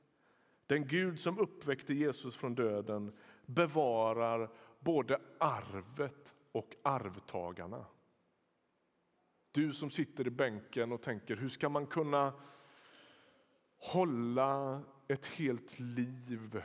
Den 0.67 0.87
Gud 0.87 1.19
som 1.19 1.39
uppväckte 1.39 1.93
Jesus 1.93 2.35
från 2.35 2.55
döden 2.55 3.13
bevarar 3.45 4.49
både 4.79 5.21
arvet 5.37 6.35
och 6.51 6.75
arvtagarna. 6.83 7.85
Du 9.51 9.73
som 9.73 9.91
sitter 9.91 10.27
i 10.27 10.29
bänken 10.29 10.91
och 10.91 11.01
tänker 11.01 11.35
hur 11.35 11.49
ska 11.49 11.69
man 11.69 11.87
kunna 11.87 12.33
hålla 13.77 14.81
ett 15.07 15.25
helt 15.25 15.79
liv 15.79 16.63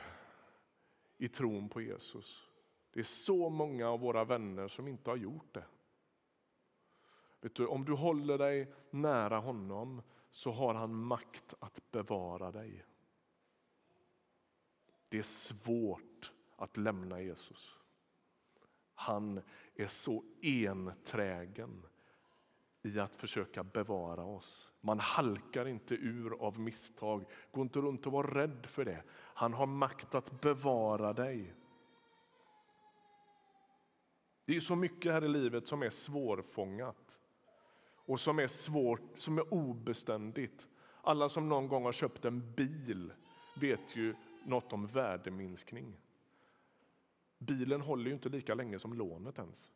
i 1.17 1.27
tron 1.27 1.69
på 1.69 1.81
Jesus. 1.81 2.47
Det 2.91 2.99
är 2.99 3.03
så 3.03 3.49
många 3.49 3.89
av 3.89 3.99
våra 3.99 4.23
vänner 4.23 4.67
som 4.67 4.87
inte 4.87 5.09
har 5.09 5.17
gjort 5.17 5.53
det. 5.53 5.65
Vet 7.41 7.55
du, 7.55 7.67
om 7.67 7.85
du 7.85 7.93
håller 7.93 8.37
dig 8.37 8.73
nära 8.89 9.39
honom 9.39 10.01
så 10.31 10.51
har 10.51 10.73
han 10.73 10.95
makt 10.95 11.53
att 11.59 11.91
bevara 11.91 12.51
dig. 12.51 12.85
Det 15.09 15.19
är 15.19 15.23
svårt 15.23 16.31
att 16.55 16.77
lämna 16.77 17.21
Jesus. 17.21 17.75
Han 18.93 19.41
är 19.75 19.87
så 19.87 20.23
enträgen 20.41 21.85
i 22.81 22.99
att 22.99 23.15
försöka 23.15 23.63
bevara 23.63 24.23
oss. 24.23 24.73
Man 24.81 24.99
halkar 24.99 25.67
inte 25.67 25.95
ur 25.95 26.43
av 26.43 26.59
misstag. 26.59 27.25
Gå 27.51 27.61
inte 27.61 27.79
runt 27.79 28.05
och 28.05 28.11
var 28.11 28.23
rädd 28.23 28.65
för 28.65 28.85
det. 28.85 29.03
Han 29.11 29.53
har 29.53 29.65
makt 29.65 30.15
att 30.15 30.41
bevara 30.41 31.13
dig. 31.13 31.53
Det 34.45 34.55
är 34.55 34.59
så 34.59 34.75
mycket 34.75 35.11
här 35.11 35.25
i 35.25 35.27
livet 35.27 35.67
som 35.67 35.83
är 35.83 35.89
svårfångat 35.89 37.18
och 38.09 38.19
som 38.19 38.39
är 38.39 38.47
svårt, 38.47 39.01
som 39.15 39.37
är 39.37 39.53
obeständigt. 39.53 40.67
Alla 41.01 41.29
som 41.29 41.49
någon 41.49 41.67
gång 41.67 41.83
har 41.83 41.91
köpt 41.91 42.25
en 42.25 42.53
bil 42.53 43.13
vet 43.61 43.95
ju 43.95 44.15
något 44.43 44.73
om 44.73 44.87
värdeminskning. 44.87 45.97
Bilen 47.37 47.81
håller 47.81 48.05
ju 48.05 48.13
inte 48.13 48.29
lika 48.29 48.53
länge 48.53 48.79
som 48.79 48.93
lånet 48.93 49.39
ens. 49.39 49.71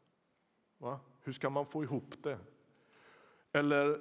Va? 0.77 0.99
Hur 1.21 1.33
ska 1.33 1.49
man 1.49 1.65
få 1.65 1.83
ihop 1.83 2.23
det? 2.23 2.39
Eller 3.51 3.99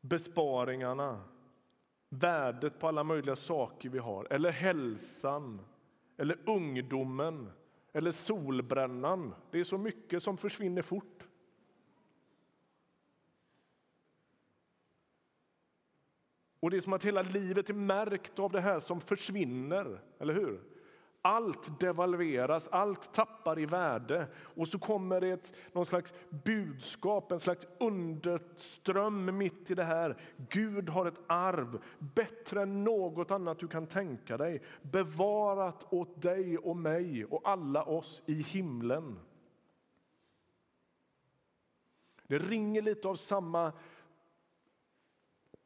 besparingarna. 0.00 1.24
värdet 2.08 2.78
på 2.78 2.88
alla 2.88 3.04
möjliga 3.04 3.36
saker 3.36 3.88
vi 3.88 3.98
har, 3.98 4.26
eller 4.30 4.50
hälsan, 4.50 5.60
eller 6.16 6.38
ungdomen, 6.46 7.50
eller 7.92 8.12
solbrännan. 8.12 9.34
Det 9.50 9.60
är 9.60 9.64
så 9.64 9.78
mycket 9.78 10.22
som 10.22 10.36
försvinner 10.36 10.82
fort. 10.82 11.26
Och 16.62 16.70
det 16.70 16.76
är 16.76 16.80
som 16.80 16.92
att 16.92 17.04
hela 17.04 17.22
livet 17.22 17.70
är 17.70 17.74
märkt 17.74 18.38
av 18.38 18.52
det 18.52 18.60
här 18.60 18.80
som 18.80 19.00
försvinner, 19.00 20.00
eller 20.18 20.34
hur? 20.34 20.60
Allt 21.22 21.80
devalveras, 21.80 22.68
allt 22.68 23.12
tappar 23.14 23.58
i 23.58 23.66
värde 23.66 24.26
och 24.36 24.68
så 24.68 24.78
kommer 24.78 25.20
det 25.20 25.28
ett 25.28 25.52
någon 25.72 25.86
slags 25.86 26.14
budskap, 26.44 27.32
en 27.32 27.40
slags 27.40 27.66
underström 27.80 29.38
mitt 29.38 29.70
i 29.70 29.74
det 29.74 29.84
här. 29.84 30.16
Gud 30.50 30.88
har 30.88 31.06
ett 31.06 31.20
arv 31.26 31.82
bättre 31.98 32.62
än 32.62 32.84
något 32.84 33.30
annat 33.30 33.58
du 33.58 33.68
kan 33.68 33.86
tänka 33.86 34.36
dig 34.36 34.62
bevarat 34.82 35.92
åt 35.92 36.22
dig 36.22 36.58
och 36.58 36.76
mig 36.76 37.24
och 37.24 37.40
alla 37.44 37.82
oss 37.82 38.22
i 38.26 38.42
himlen. 38.42 39.18
Det 42.26 42.38
ringer 42.38 42.82
lite 42.82 43.08
av 43.08 43.14
samma 43.14 43.72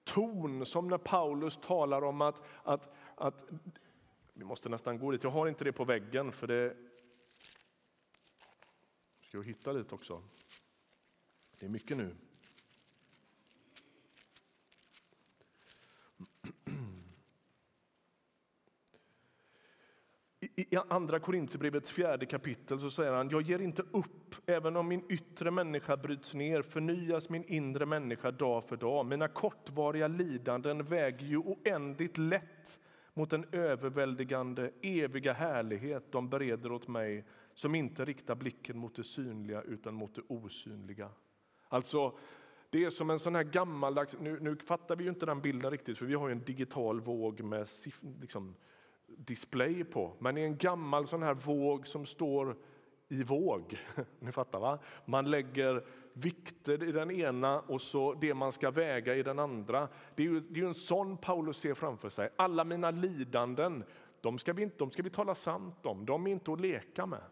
ton 0.07 0.67
som 0.67 0.89
när 0.89 0.99
Paulus 0.99 1.57
talar 1.57 2.03
om 2.05 2.21
att, 2.21 2.43
att, 2.63 2.95
att 3.15 3.45
vi 4.33 4.45
måste 4.45 4.69
nästan 4.69 4.99
gå 4.99 5.11
dit. 5.11 5.23
Jag 5.23 5.31
har 5.31 5.47
inte 5.47 5.65
det 5.65 5.73
på 5.73 5.85
väggen 5.85 6.33
för 6.33 6.47
det... 6.47 6.77
Ska 9.21 9.39
jag 9.39 9.45
hitta 9.45 9.73
dit 9.73 9.93
också? 9.93 10.23
Det 11.59 11.67
är 11.67 11.71
mycket 11.71 11.97
nu. 11.97 12.17
I 20.71 20.77
Andra 20.89 21.19
Korintierbrevets 21.19 21.91
fjärde 21.91 22.27
kapitel 22.27 22.81
så 22.81 22.91
säger 22.91 23.13
han 23.13 23.29
jag 23.29 23.43
ger 23.43 23.59
inte 23.59 23.83
upp. 23.83 24.35
Även 24.47 24.77
om 24.77 24.89
min 24.89 25.05
yttre 25.09 25.51
människa 25.51 25.97
bryts 25.97 26.35
ner 26.35 26.63
förnyas 26.63 27.29
min 27.29 27.45
inre 27.45 27.87
människa 27.87 28.31
dag 28.31 28.65
för 28.65 28.77
dag. 28.77 29.07
Mina 29.07 29.29
kortvariga 29.29 30.09
lidanden 30.09 30.85
väger 30.85 31.27
ju 31.27 31.37
oändligt 31.37 32.19
lätt 32.19 32.81
mot 33.15 33.31
den 33.31 33.47
överväldigande, 33.53 34.71
eviga 34.83 35.33
härlighet 35.33 36.13
de 36.13 36.29
bereder 36.29 36.73
åt 36.73 36.89
mig 36.89 37.25
som 37.55 37.75
inte 37.75 38.05
riktar 38.05 38.35
blicken 38.35 38.79
mot 38.79 38.95
det 38.95 39.05
synliga 39.05 39.63
utan 39.63 39.95
mot 39.95 40.15
det 40.15 40.23
osynliga. 40.29 41.11
Alltså, 41.69 42.19
det 42.71 42.85
är 42.85 42.91
som 42.91 43.11
en 43.11 43.19
sån 43.19 43.35
här 43.35 43.43
gammaldags... 43.43 44.17
Nu, 44.21 44.41
nu 44.41 44.57
fattar 44.57 44.97
vi 44.97 45.05
ju 45.05 45.11
inte 45.11 45.27
den 45.27 45.41
bilden 45.41 45.71
riktigt, 45.71 45.99
för 45.99 46.07
vi 46.07 46.15
har 46.15 46.31
en 46.31 46.45
digital 46.45 47.01
våg 47.01 47.41
med 47.41 47.69
liksom, 48.21 48.55
display 49.17 49.85
på. 49.85 50.13
Men 50.19 50.39
i 50.39 50.41
en 50.41 50.57
gammal 50.57 51.07
sån 51.07 51.23
här 51.23 51.35
våg 51.35 51.87
som 51.87 52.07
står 52.07 52.57
i 53.09 53.23
våg. 53.23 53.79
Ni 54.21 54.33
fattar 54.33 54.61
va? 54.61 54.79
Man 55.05 55.31
lägger 55.31 55.85
vikter 56.13 56.83
i 56.83 56.93
den 56.93 57.11
ena 57.11 57.61
och 57.61 57.83
så 57.83 58.15
det 58.15 58.35
man 58.35 58.53
ska 58.53 58.71
väga 58.71 59.15
i 59.15 59.23
den 59.23 59.39
andra. 59.39 59.89
Det 60.15 60.23
är 60.23 60.27
ju, 60.27 60.41
det 60.41 60.61
är 60.61 60.65
en 60.65 60.75
sån 60.75 61.17
Paulus 61.17 61.59
ser 61.59 61.75
framför 61.75 62.09
sig. 62.09 62.29
Alla 62.37 62.65
mina 62.65 62.91
lidanden, 62.91 63.85
de 64.21 64.39
ska 64.39 64.53
vi, 64.53 64.63
inte, 64.63 64.77
de 64.79 64.91
ska 64.91 65.03
vi 65.03 65.11
tala 65.11 65.35
sant 65.35 65.87
om. 65.87 66.07
De 66.07 66.27
är 66.27 66.31
inte 66.31 66.53
att 66.53 66.61
leka 66.61 67.07
med. 67.07 67.23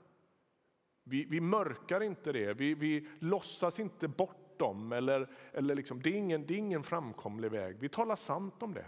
Vi, 1.04 1.24
vi 1.24 1.40
mörkar 1.40 2.02
inte 2.02 2.32
det, 2.32 2.54
vi, 2.54 2.74
vi 2.74 3.08
låtsas 3.18 3.80
inte 3.80 4.08
bort 4.08 4.58
dem. 4.58 4.92
Eller, 4.92 5.28
eller 5.52 5.74
liksom, 5.74 6.02
det, 6.02 6.10
är 6.10 6.16
ingen, 6.16 6.46
det 6.46 6.54
är 6.54 6.58
ingen 6.58 6.82
framkomlig 6.82 7.50
väg. 7.50 7.76
Vi 7.80 7.88
talar 7.88 8.16
sant 8.16 8.62
om 8.62 8.74
det. 8.74 8.86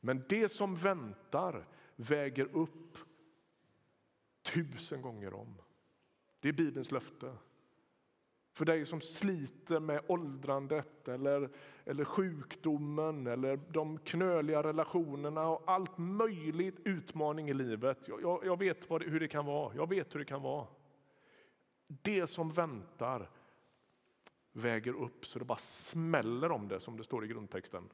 Men 0.00 0.24
det 0.28 0.48
som 0.48 0.76
väntar 0.76 1.66
väger 1.96 2.56
upp 2.56 2.98
tusen 4.42 5.02
gånger 5.02 5.34
om. 5.34 5.54
Det 6.40 6.48
är 6.48 6.52
Bibelns 6.52 6.92
löfte. 6.92 7.36
För 8.52 8.64
dig 8.64 8.86
som 8.86 9.00
sliter 9.00 9.80
med 9.80 10.02
åldrandet 10.06 11.08
eller, 11.08 11.50
eller 11.84 12.04
sjukdomen 12.04 13.26
eller 13.26 13.56
de 13.56 13.98
knöliga 13.98 14.62
relationerna 14.62 15.48
och 15.48 15.62
allt 15.66 15.98
möjligt 15.98 16.80
utmaning 16.84 17.48
i 17.48 17.54
livet. 17.54 17.98
Jag, 18.08 18.22
jag, 18.22 18.44
jag 18.44 18.58
vet 18.58 18.88
det, 18.88 19.04
hur 19.04 19.20
det 19.20 19.28
kan 19.28 19.46
vara. 19.46 19.74
Jag 19.74 19.88
vet 19.88 20.14
hur 20.14 20.18
det 20.18 20.24
kan 20.24 20.42
vara. 20.42 20.66
Det 21.86 22.26
som 22.26 22.52
väntar 22.52 23.30
väger 24.52 24.92
upp 24.92 25.26
så 25.26 25.38
det 25.38 25.44
bara 25.44 25.58
smäller 25.58 26.52
om 26.52 26.68
det, 26.68 26.80
som 26.80 26.96
det 26.96 27.04
står 27.04 27.24
i 27.24 27.28
grundtexten. 27.28 27.88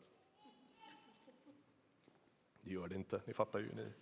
Det 2.69 2.75
gör 2.75 2.89
det 2.89 2.95
inte, 2.95 3.21
ni 3.25 3.33
fattar 3.33 3.59
ju. 3.59 3.75
Ni. 3.75 3.93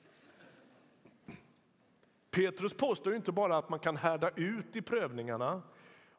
Petrus 2.31 2.75
påstår 2.75 3.15
inte 3.15 3.33
bara 3.33 3.59
att 3.59 3.69
man 3.69 3.79
kan 3.79 3.97
härda 3.97 4.31
ut 4.31 4.77
i 4.77 4.83
prövningarna 4.83 5.63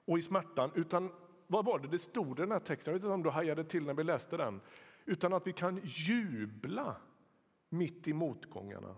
och 0.06 0.20
i 0.20 0.22
smärtan, 0.22 0.72
utan 0.76 1.12
vad 1.48 1.66
var 1.66 1.80
det 1.80 1.88
det 1.88 2.00
stod 2.00 2.40
i 2.40 2.42
den 2.42 2.52
här 2.52 2.60
texten? 2.60 2.92
Jag 2.92 3.00
vet 3.00 3.04
inte 3.04 3.14
om 3.14 3.24
du 3.24 3.30
hajade 3.30 3.64
till 3.64 3.84
när 3.84 3.94
vi 3.94 4.04
läste 4.04 4.38
den. 4.38 4.62
Utan 5.06 5.34
att 5.34 5.48
vi 5.48 5.54
kan 5.54 5.82
jubla 5.84 6.96
mitt 7.70 8.08
i 8.08 8.14
motgångarna. 8.14 8.96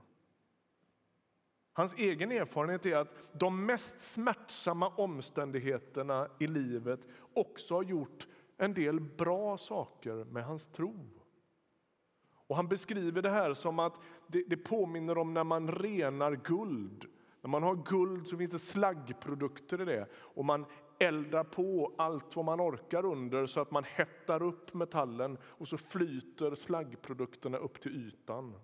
Hans 1.73 1.93
egen 1.93 2.31
erfarenhet 2.31 2.85
är 2.85 2.95
att 2.95 3.29
de 3.33 3.65
mest 3.65 3.99
smärtsamma 3.99 4.89
omständigheterna 4.89 6.27
i 6.39 6.47
livet 6.47 6.99
också 7.33 7.75
har 7.75 7.83
gjort 7.83 8.27
en 8.57 8.73
del 8.73 8.99
bra 8.99 9.57
saker 9.57 10.25
med 10.25 10.45
hans 10.45 10.65
tro. 10.65 11.18
Och 12.49 12.55
Han 12.55 12.67
beskriver 12.67 13.21
det 13.21 13.29
här 13.29 13.53
som 13.53 13.79
att 13.79 13.99
det, 14.27 14.43
det 14.47 14.57
påminner 14.57 15.17
om 15.17 15.33
när 15.33 15.43
man 15.43 15.71
renar 15.71 16.35
guld. 16.35 17.05
När 17.41 17.49
man 17.49 17.63
har 17.63 17.75
guld 17.75 18.27
så 18.27 18.37
finns 18.37 18.51
det 18.51 18.59
slaggprodukter 18.59 19.81
i 19.81 19.85
det 19.85 20.07
och 20.13 20.45
man 20.45 20.65
eldar 20.99 21.43
på 21.43 21.93
allt 21.97 22.35
vad 22.35 22.45
man 22.45 22.61
orkar 22.61 23.05
under 23.05 23.45
så 23.45 23.59
att 23.59 23.71
man 23.71 23.83
hettar 23.83 24.43
upp 24.43 24.73
metallen 24.73 25.37
och 25.43 25.67
så 25.67 25.77
flyter 25.77 26.55
slaggprodukterna 26.55 27.57
upp 27.57 27.81
till 27.81 28.07
ytan. 28.07 28.55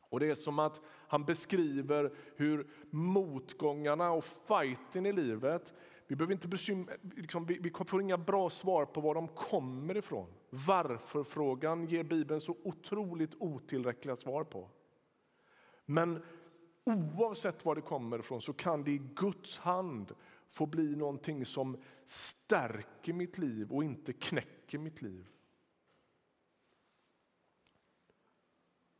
Och 0.00 0.20
Det 0.20 0.30
är 0.30 0.34
som 0.34 0.58
att 0.58 0.80
han 0.86 1.24
beskriver 1.24 2.12
hur 2.36 2.66
motgångarna 2.90 4.10
och 4.10 4.24
fighten 4.24 5.06
i 5.06 5.12
livet 5.12 5.74
vi, 6.06 6.16
behöver 6.16 6.32
inte 6.32 6.48
bekymra, 6.48 6.94
liksom, 7.16 7.46
vi, 7.46 7.58
vi 7.58 7.70
får 7.86 8.02
inga 8.02 8.18
bra 8.18 8.50
svar 8.50 8.84
på 8.84 9.00
var 9.00 9.14
de 9.14 9.28
kommer 9.28 9.96
ifrån. 9.96 10.32
Varför-frågan 10.50 11.86
ger 11.86 12.04
Bibeln 12.04 12.40
så 12.40 12.56
otroligt 12.62 13.34
otillräckliga 13.38 14.16
svar 14.16 14.44
på. 14.44 14.70
Men 15.84 16.22
oavsett 16.84 17.64
var 17.64 17.74
det 17.74 17.80
kommer 17.80 18.18
ifrån 18.18 18.40
så 18.40 18.52
kan 18.52 18.84
det 18.84 18.90
i 18.90 19.02
Guds 19.14 19.58
hand 19.58 20.14
få 20.48 20.66
bli 20.66 20.96
någonting 20.96 21.46
som 21.46 21.82
stärker 22.04 23.12
mitt 23.12 23.38
liv 23.38 23.72
och 23.72 23.84
inte 23.84 24.12
knäcker 24.12 24.78
mitt 24.78 25.02
liv. 25.02 25.26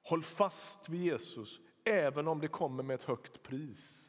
Håll 0.03 0.23
fast 0.23 0.89
vid 0.89 1.01
Jesus 1.01 1.61
även 1.85 2.29
om 2.29 2.41
det 2.41 2.49
kommer 2.49 2.83
med 2.83 2.95
ett 2.95 3.03
högt 3.03 3.43
pris. 3.43 4.06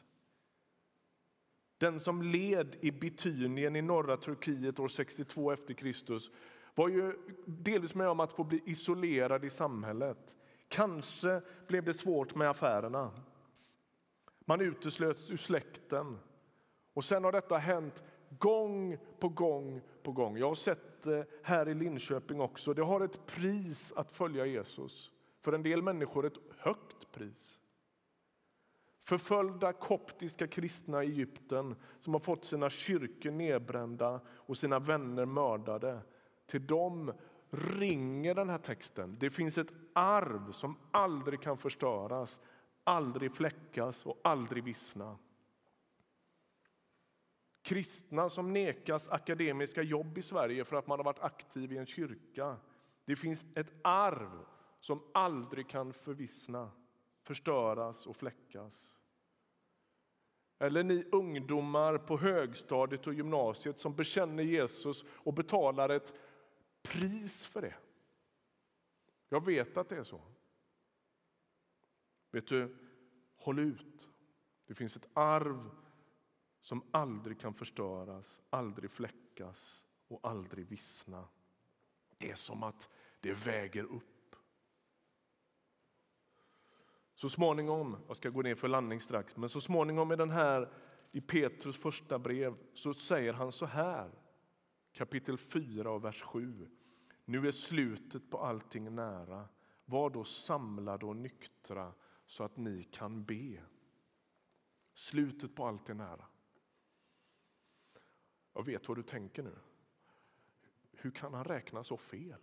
Den 1.78 2.00
som 2.00 2.22
led 2.22 2.76
i 2.80 2.90
Bitynien 2.90 3.76
i 3.76 3.82
norra 3.82 4.16
Turkiet 4.16 4.78
år 4.78 4.88
62 4.88 5.52
efter 5.52 5.74
Kristus 5.74 6.30
var 6.74 6.88
ju 6.88 7.12
delvis 7.44 7.94
med 7.94 8.08
om 8.08 8.20
att 8.20 8.32
få 8.32 8.44
bli 8.44 8.62
isolerad 8.64 9.44
i 9.44 9.50
samhället. 9.50 10.36
Kanske 10.68 11.42
blev 11.66 11.84
det 11.84 11.94
svårt 11.94 12.34
med 12.34 12.50
affärerna. 12.50 13.10
Man 14.44 14.60
uteslöts 14.60 15.30
ur 15.30 15.36
släkten. 15.36 16.18
Och 16.94 17.04
sen 17.04 17.24
har 17.24 17.32
detta 17.32 17.58
hänt 17.58 18.02
gång 18.38 18.98
på 19.18 19.28
gång 19.28 19.80
på 20.02 20.12
gång. 20.12 20.36
Jag 20.38 20.48
har 20.48 20.54
sett 20.54 21.02
det 21.02 21.26
här 21.42 21.68
i 21.68 21.74
Linköping 21.74 22.40
också. 22.40 22.74
Det 22.74 22.82
har 22.82 23.00
ett 23.00 23.26
pris 23.26 23.92
att 23.96 24.12
följa 24.12 24.46
Jesus. 24.46 25.12
För 25.40 25.52
en 25.52 25.62
del 25.62 25.82
människor 25.82 26.26
ett 26.26 26.38
högt 26.58 27.12
pris. 27.12 27.60
Förföljda 29.08 29.72
koptiska 29.72 30.46
kristna 30.46 31.04
i 31.04 31.06
Egypten 31.06 31.76
som 32.00 32.12
har 32.12 32.20
fått 32.20 32.44
sina 32.44 32.70
kyrkor 32.70 33.30
nedbrända 33.30 34.20
och 34.28 34.58
sina 34.58 34.78
vänner 34.78 35.26
mördade. 35.26 36.00
Till 36.46 36.66
dem 36.66 37.12
ringer 37.50 38.34
den 38.34 38.48
här 38.48 38.58
texten. 38.58 39.16
Det 39.20 39.30
finns 39.30 39.58
ett 39.58 39.72
arv 39.92 40.52
som 40.52 40.76
aldrig 40.90 41.40
kan 41.40 41.58
förstöras, 41.58 42.40
aldrig 42.84 43.32
fläckas 43.32 44.06
och 44.06 44.20
aldrig 44.24 44.64
vissna. 44.64 45.18
Kristna 47.62 48.28
som 48.28 48.52
nekas 48.52 49.08
akademiska 49.08 49.82
jobb 49.82 50.18
i 50.18 50.22
Sverige 50.22 50.64
för 50.64 50.76
att 50.76 50.86
man 50.86 50.98
har 50.98 51.04
varit 51.04 51.20
aktiv 51.22 51.72
i 51.72 51.78
en 51.78 51.86
kyrka. 51.86 52.56
Det 53.04 53.16
finns 53.16 53.46
ett 53.54 53.74
arv 53.82 54.46
som 54.80 55.02
aldrig 55.14 55.68
kan 55.68 55.92
förvissna, 55.92 56.70
förstöras 57.22 58.06
och 58.06 58.16
fläckas. 58.16 58.97
Eller 60.58 60.84
ni 60.84 61.04
ungdomar 61.12 61.98
på 61.98 62.18
högstadiet 62.18 63.06
och 63.06 63.14
gymnasiet 63.14 63.80
som 63.80 63.94
bekänner 63.96 64.42
Jesus 64.42 65.04
och 65.08 65.34
betalar 65.34 65.88
ett 65.88 66.12
pris 66.82 67.46
för 67.46 67.62
det. 67.62 67.74
Jag 69.28 69.44
vet 69.44 69.76
att 69.76 69.88
det 69.88 69.96
är 69.96 70.04
så. 70.04 70.20
Vet 72.30 72.46
du, 72.46 72.76
håll 73.36 73.58
ut. 73.58 74.08
Det 74.66 74.74
finns 74.74 74.96
ett 74.96 75.08
arv 75.12 75.70
som 76.60 76.82
aldrig 76.90 77.40
kan 77.40 77.54
förstöras, 77.54 78.40
aldrig 78.50 78.90
fläckas 78.90 79.84
och 80.08 80.20
aldrig 80.22 80.66
vissna. 80.66 81.28
Det 82.18 82.30
är 82.30 82.34
som 82.34 82.62
att 82.62 82.88
det 83.20 83.32
väger 83.32 83.84
upp. 83.84 84.17
Så 87.18 87.28
småningom, 87.28 87.96
jag 88.06 88.16
ska 88.16 88.30
gå 88.30 88.42
ner 88.42 88.54
för 88.54 88.68
landning 88.68 89.00
strax, 89.00 89.36
men 89.36 89.48
så 89.48 89.60
småningom 89.60 90.12
i 90.12 90.16
den 90.16 90.30
här 90.30 90.72
i 91.12 91.20
Petrus 91.20 91.76
första 91.76 92.18
brev 92.18 92.56
så 92.74 92.94
säger 92.94 93.32
han 93.32 93.52
så 93.52 93.66
här, 93.66 94.10
kapitel 94.92 95.38
4 95.38 95.90
och 95.90 96.04
vers 96.04 96.22
7. 96.22 96.68
Nu 97.24 97.48
är 97.48 97.50
slutet 97.50 98.30
på 98.30 98.38
allting 98.38 98.94
nära. 98.94 99.48
Var 99.84 100.10
då 100.10 100.24
samlade 100.24 101.06
och 101.06 101.16
nyktra 101.16 101.92
så 102.26 102.44
att 102.44 102.56
ni 102.56 102.84
kan 102.84 103.24
be. 103.24 103.62
Slutet 104.92 105.54
på 105.54 105.66
allt 105.66 105.88
är 105.88 105.94
nära. 105.94 106.24
Jag 108.52 108.66
vet 108.66 108.88
vad 108.88 108.98
du 108.98 109.02
tänker 109.02 109.42
nu. 109.42 109.58
Hur 110.92 111.10
kan 111.10 111.34
han 111.34 111.44
räkna 111.44 111.84
så 111.84 111.96
fel? 111.96 112.40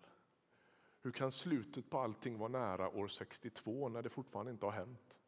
Hur 1.05 1.11
kan 1.11 1.31
slutet 1.31 1.89
på 1.89 1.99
allting 1.99 2.37
vara 2.37 2.49
nära 2.49 2.89
år 2.89 3.07
62 3.07 3.89
när 3.89 4.01
det 4.01 4.09
fortfarande 4.09 4.51
inte 4.51 4.65
har 4.65 4.71
hänt? 4.71 5.19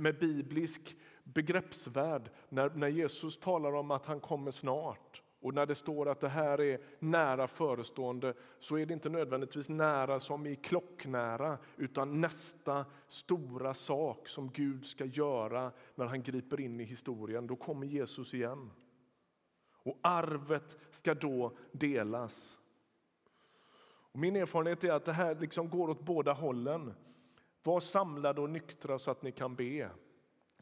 Med 0.00 0.18
biblisk 0.18 0.96
begreppsvärld, 1.24 2.30
när, 2.48 2.70
när 2.70 2.88
Jesus 2.88 3.40
talar 3.40 3.72
om 3.72 3.90
att 3.90 4.06
han 4.06 4.20
kommer 4.20 4.50
snart 4.50 5.22
och 5.40 5.54
när 5.54 5.66
det 5.66 5.74
står 5.74 6.08
att 6.08 6.20
det 6.20 6.28
här 6.28 6.60
är 6.60 6.80
nära 6.98 7.48
förestående 7.48 8.34
så 8.58 8.78
är 8.78 8.86
det 8.86 8.94
inte 8.94 9.08
nödvändigtvis 9.08 9.68
nära 9.68 10.20
som 10.20 10.46
i 10.46 10.56
klocknära 10.56 11.58
utan 11.76 12.20
nästa 12.20 12.86
stora 13.08 13.74
sak 13.74 14.28
som 14.28 14.50
Gud 14.50 14.86
ska 14.86 15.04
göra 15.04 15.72
när 15.94 16.06
han 16.06 16.22
griper 16.22 16.60
in 16.60 16.80
i 16.80 16.84
historien. 16.84 17.46
Då 17.46 17.56
kommer 17.56 17.86
Jesus 17.86 18.34
igen. 18.34 18.70
Och 19.72 19.98
arvet 20.02 20.76
ska 20.90 21.14
då 21.14 21.56
delas. 21.72 22.61
Och 24.12 24.18
min 24.18 24.36
erfarenhet 24.36 24.84
är 24.84 24.92
att 24.92 25.04
det 25.04 25.12
här 25.12 25.34
liksom 25.34 25.70
går 25.70 25.90
åt 25.90 26.00
båda 26.00 26.32
hållen. 26.32 26.94
Var 27.62 27.80
samlade 27.80 28.40
och 28.40 28.50
nyktra 28.50 28.98
så 28.98 29.10
att 29.10 29.22
ni 29.22 29.32
kan 29.32 29.54
be. 29.54 29.90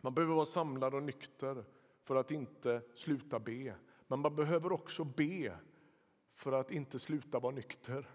Man 0.00 0.14
behöver 0.14 0.34
vara 0.34 0.46
samlad 0.46 0.94
och 0.94 1.02
nykter 1.02 1.64
för 2.00 2.16
att 2.16 2.30
inte 2.30 2.82
sluta 2.94 3.38
be. 3.38 3.74
Men 4.06 4.20
man 4.20 4.36
behöver 4.36 4.72
också 4.72 5.04
be 5.04 5.56
för 6.32 6.52
att 6.52 6.70
inte 6.70 6.98
sluta 6.98 7.38
vara 7.38 7.54
nykter. 7.54 8.10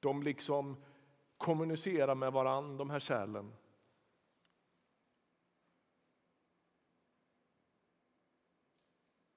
De 0.00 0.22
liksom 0.22 0.76
kommunicerar 1.36 2.14
med 2.14 2.32
varann, 2.32 2.76
de 2.76 2.90
här 2.90 3.00
kärlen. 3.00 3.52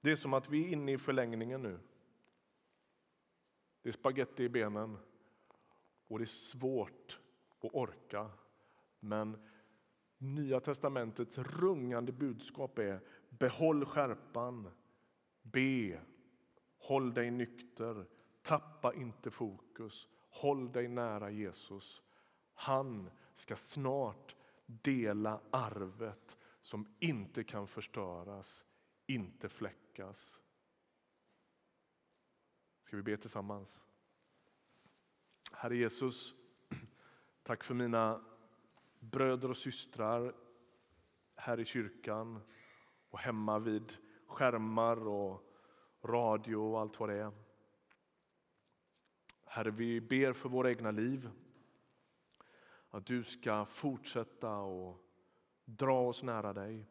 Det 0.01 0.11
är 0.11 0.15
som 0.15 0.33
att 0.33 0.49
vi 0.49 0.65
är 0.65 0.71
inne 0.71 0.91
i 0.91 0.97
förlängningen 0.97 1.61
nu. 1.61 1.79
Det 3.81 3.89
är 3.89 3.93
spagetti 3.93 4.43
i 4.43 4.49
benen 4.49 4.97
och 6.07 6.19
det 6.19 6.23
är 6.23 6.25
svårt 6.25 7.19
att 7.63 7.73
orka. 7.73 8.29
Men 8.99 9.37
Nya 10.17 10.59
testamentets 10.59 11.37
rungande 11.37 12.11
budskap 12.11 12.79
är 12.79 13.01
behåll 13.29 13.85
skärpan, 13.85 14.71
be, 15.41 16.01
håll 16.77 17.13
dig 17.13 17.31
nykter, 17.31 18.05
tappa 18.41 18.93
inte 18.93 19.31
fokus, 19.31 20.07
håll 20.29 20.71
dig 20.71 20.87
nära 20.87 21.29
Jesus. 21.29 22.01
Han 22.53 23.09
ska 23.35 23.55
snart 23.55 24.35
dela 24.65 25.41
arvet 25.51 26.37
som 26.61 26.95
inte 26.99 27.43
kan 27.43 27.67
förstöras, 27.67 28.65
inte 29.05 29.49
fläckas. 29.49 30.39
Ska 32.83 32.97
vi 32.97 33.03
be 33.03 33.17
tillsammans? 33.17 33.83
Herre 35.51 35.75
Jesus, 35.75 36.35
tack 37.43 37.63
för 37.63 37.73
mina 37.73 38.21
bröder 38.99 39.49
och 39.49 39.57
systrar 39.57 40.33
här 41.35 41.59
i 41.59 41.65
kyrkan 41.65 42.41
och 43.09 43.19
hemma 43.19 43.59
vid 43.59 43.97
skärmar 44.27 45.07
och 45.07 45.53
radio 46.03 46.55
och 46.55 46.79
allt 46.79 46.99
vad 46.99 47.09
det 47.09 47.15
är. 47.15 47.31
Herre, 49.45 49.71
vi 49.71 50.01
ber 50.01 50.33
för 50.33 50.49
våra 50.49 50.69
egna 50.69 50.91
liv. 50.91 51.29
Att 52.89 53.05
du 53.05 53.23
ska 53.23 53.65
fortsätta 53.65 54.57
och 54.57 55.03
dra 55.65 56.07
oss 56.07 56.23
nära 56.23 56.53
dig. 56.53 56.85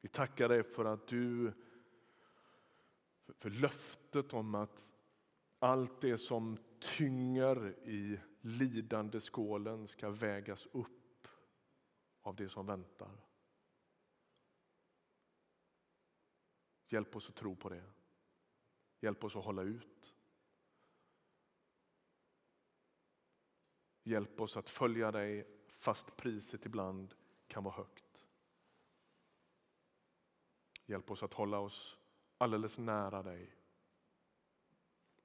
Vi 0.00 0.08
tackar 0.08 0.48
dig 0.48 0.62
för 0.62 0.84
att 0.84 1.06
du 1.06 1.52
för 3.28 3.50
löftet 3.50 4.32
om 4.32 4.54
att 4.54 4.92
allt 5.60 6.00
det 6.00 6.18
som 6.18 6.58
tynger 6.78 7.88
i 7.88 8.20
lidandeskålen 8.40 9.88
ska 9.88 10.10
vägas 10.10 10.66
upp 10.66 11.28
av 12.22 12.36
det 12.36 12.48
som 12.48 12.66
väntar. 12.66 13.26
Hjälp 16.86 17.16
oss 17.16 17.28
att 17.28 17.34
tro 17.34 17.56
på 17.56 17.68
det. 17.68 17.84
Hjälp 19.00 19.24
oss 19.24 19.36
att 19.36 19.44
hålla 19.44 19.62
ut. 19.62 20.14
Hjälp 24.02 24.40
oss 24.40 24.56
att 24.56 24.68
följa 24.68 25.12
dig 25.12 25.46
fast 25.66 26.16
priset 26.16 26.66
ibland 26.66 27.14
kan 27.46 27.64
vara 27.64 27.74
högt. 27.74 28.26
Hjälp 30.86 31.10
oss 31.10 31.22
att 31.22 31.34
hålla 31.34 31.58
oss 31.58 31.98
alldeles 32.38 32.78
nära 32.78 33.22
dig. 33.22 33.59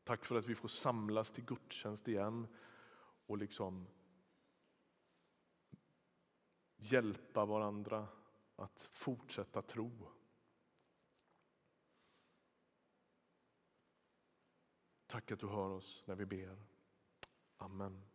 Tack 0.05 0.25
för 0.25 0.35
att 0.35 0.45
vi 0.45 0.55
får 0.55 0.67
samlas 0.67 1.31
till 1.31 1.45
gudstjänst 1.45 2.07
igen 2.07 2.47
och 3.25 3.37
liksom 3.37 3.87
hjälpa 6.75 7.45
varandra 7.45 8.07
att 8.55 8.89
fortsätta 8.91 9.61
tro. 9.61 10.11
Tack 15.07 15.31
att 15.31 15.39
du 15.39 15.47
hör 15.47 15.69
oss 15.69 16.03
när 16.07 16.15
vi 16.15 16.25
ber. 16.25 16.65
Amen. 17.57 18.14